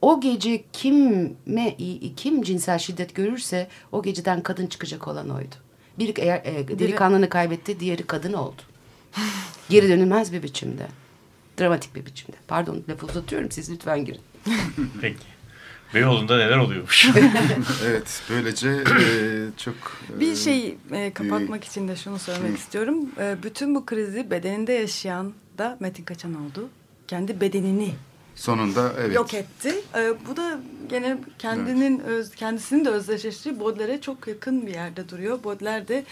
[0.02, 1.76] o gece kime
[2.16, 5.54] kim cinsel şiddet görürse o geceden kadın çıkacak olan oydu.
[5.98, 8.62] Bir eğer e, delikanlını kaybetti, diğeri kadın oldu.
[9.68, 10.86] Geri dönülmez bir biçimde.
[11.60, 12.36] Dramatik bir biçimde.
[12.48, 14.20] Pardon lafı uzatıyorum siz lütfen girin.
[15.00, 15.24] Peki.
[15.94, 17.06] Beyoğlu'nda neler oluyormuş?
[17.86, 19.04] Evet, böylece e,
[19.56, 19.74] çok...
[20.16, 22.54] e, Bir şey e, kapatmak için de şunu söylemek Hı.
[22.54, 22.96] istiyorum.
[23.20, 26.68] E, bütün bu krizi bedeninde yaşayan da Metin Kaçan oldu.
[27.08, 27.90] Kendi bedenini
[28.34, 29.14] Sonunda evet.
[29.16, 29.74] yok etti.
[29.94, 35.44] E, bu da gene kendinin öz, kendisinin de özdeşleştiği Baudelaire'e çok yakın bir yerde duruyor.
[35.44, 36.04] Baudelaire de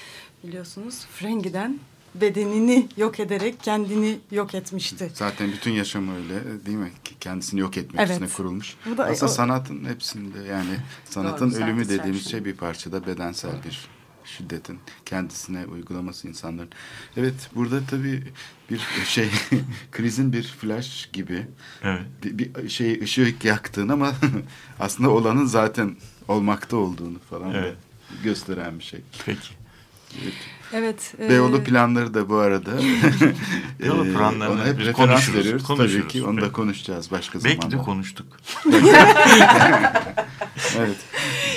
[0.45, 1.79] biliyorsunuz Frengi'den
[2.15, 5.11] bedenini yok ederek kendini yok etmişti.
[5.15, 6.91] Zaten bütün yaşamı öyle değil mi?
[7.21, 8.11] Kendisini yok etmek Evet.
[8.11, 8.77] üstüne kurulmuş.
[8.87, 13.07] Bu da- Aslında o- sanatın hepsinde yani sanatın Doğru, ölümü dediğimiz sen şey bir parçada
[13.07, 13.89] bedensel bir
[14.25, 16.71] şiddetin kendisine uygulaması insanların.
[17.17, 18.23] Evet burada tabii
[18.71, 19.29] bir şey
[19.93, 21.47] krizin bir flash gibi
[21.83, 22.01] evet.
[22.25, 24.13] bir, bir şey ışık yaktığın ama
[24.81, 25.97] aslında olanın zaten
[26.29, 27.77] olmakta olduğunu falan Evet.
[28.25, 29.01] gösteren bir şey.
[29.27, 29.49] Peki.
[30.73, 31.15] Evet.
[31.19, 32.71] e, Beyoğlu planları da bu arada.
[33.83, 35.93] Beyoğlu eee, planlarını ona hep referans referans veriyoruz, veriyoruz.
[36.03, 37.77] Tabii ki onu da konuşacağız başka Belki zamanda.
[37.79, 38.27] de konuştuk.
[40.79, 40.97] Evet.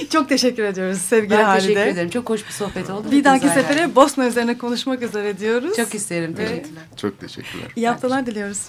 [0.10, 1.62] Çok teşekkür ediyoruz sevgili Ben Halide.
[1.68, 2.10] teşekkür ederim.
[2.10, 3.12] Çok hoş bir sohbet oldu.
[3.12, 3.96] Bir dahaki sefere hayran.
[3.96, 5.76] Bosna üzerine konuşmak üzere diyoruz.
[5.78, 6.38] Çok isterim.
[6.38, 6.84] Ve- Teşekkürler.
[6.98, 7.68] Çok teşekkürler.
[7.76, 8.62] İyi haftalar diliyoruz.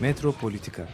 [0.00, 0.88] Metropolitika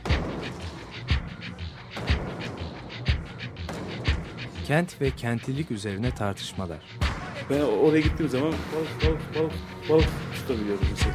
[4.66, 6.78] Kent ve kentlilik üzerine tartışmalar.
[7.50, 9.52] Ben oraya gittiğim zaman balık balık balık
[9.88, 11.14] balık tutabiliyorum mesela.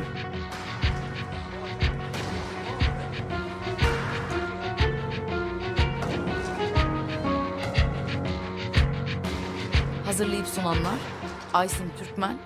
[10.05, 10.99] Hazırlayıp sunanlar
[11.53, 12.37] Aysin Türkmen,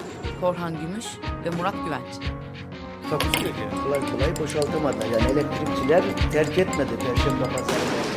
[0.41, 1.05] Korhan Gümüş
[1.45, 2.31] ve Murat Güvenç.
[3.09, 3.83] Takusu yok yani.
[3.83, 5.05] Kolay kolay boşaltamadılar.
[5.05, 8.16] Yani elektrikçiler terk etmedi Perşembe Pazarı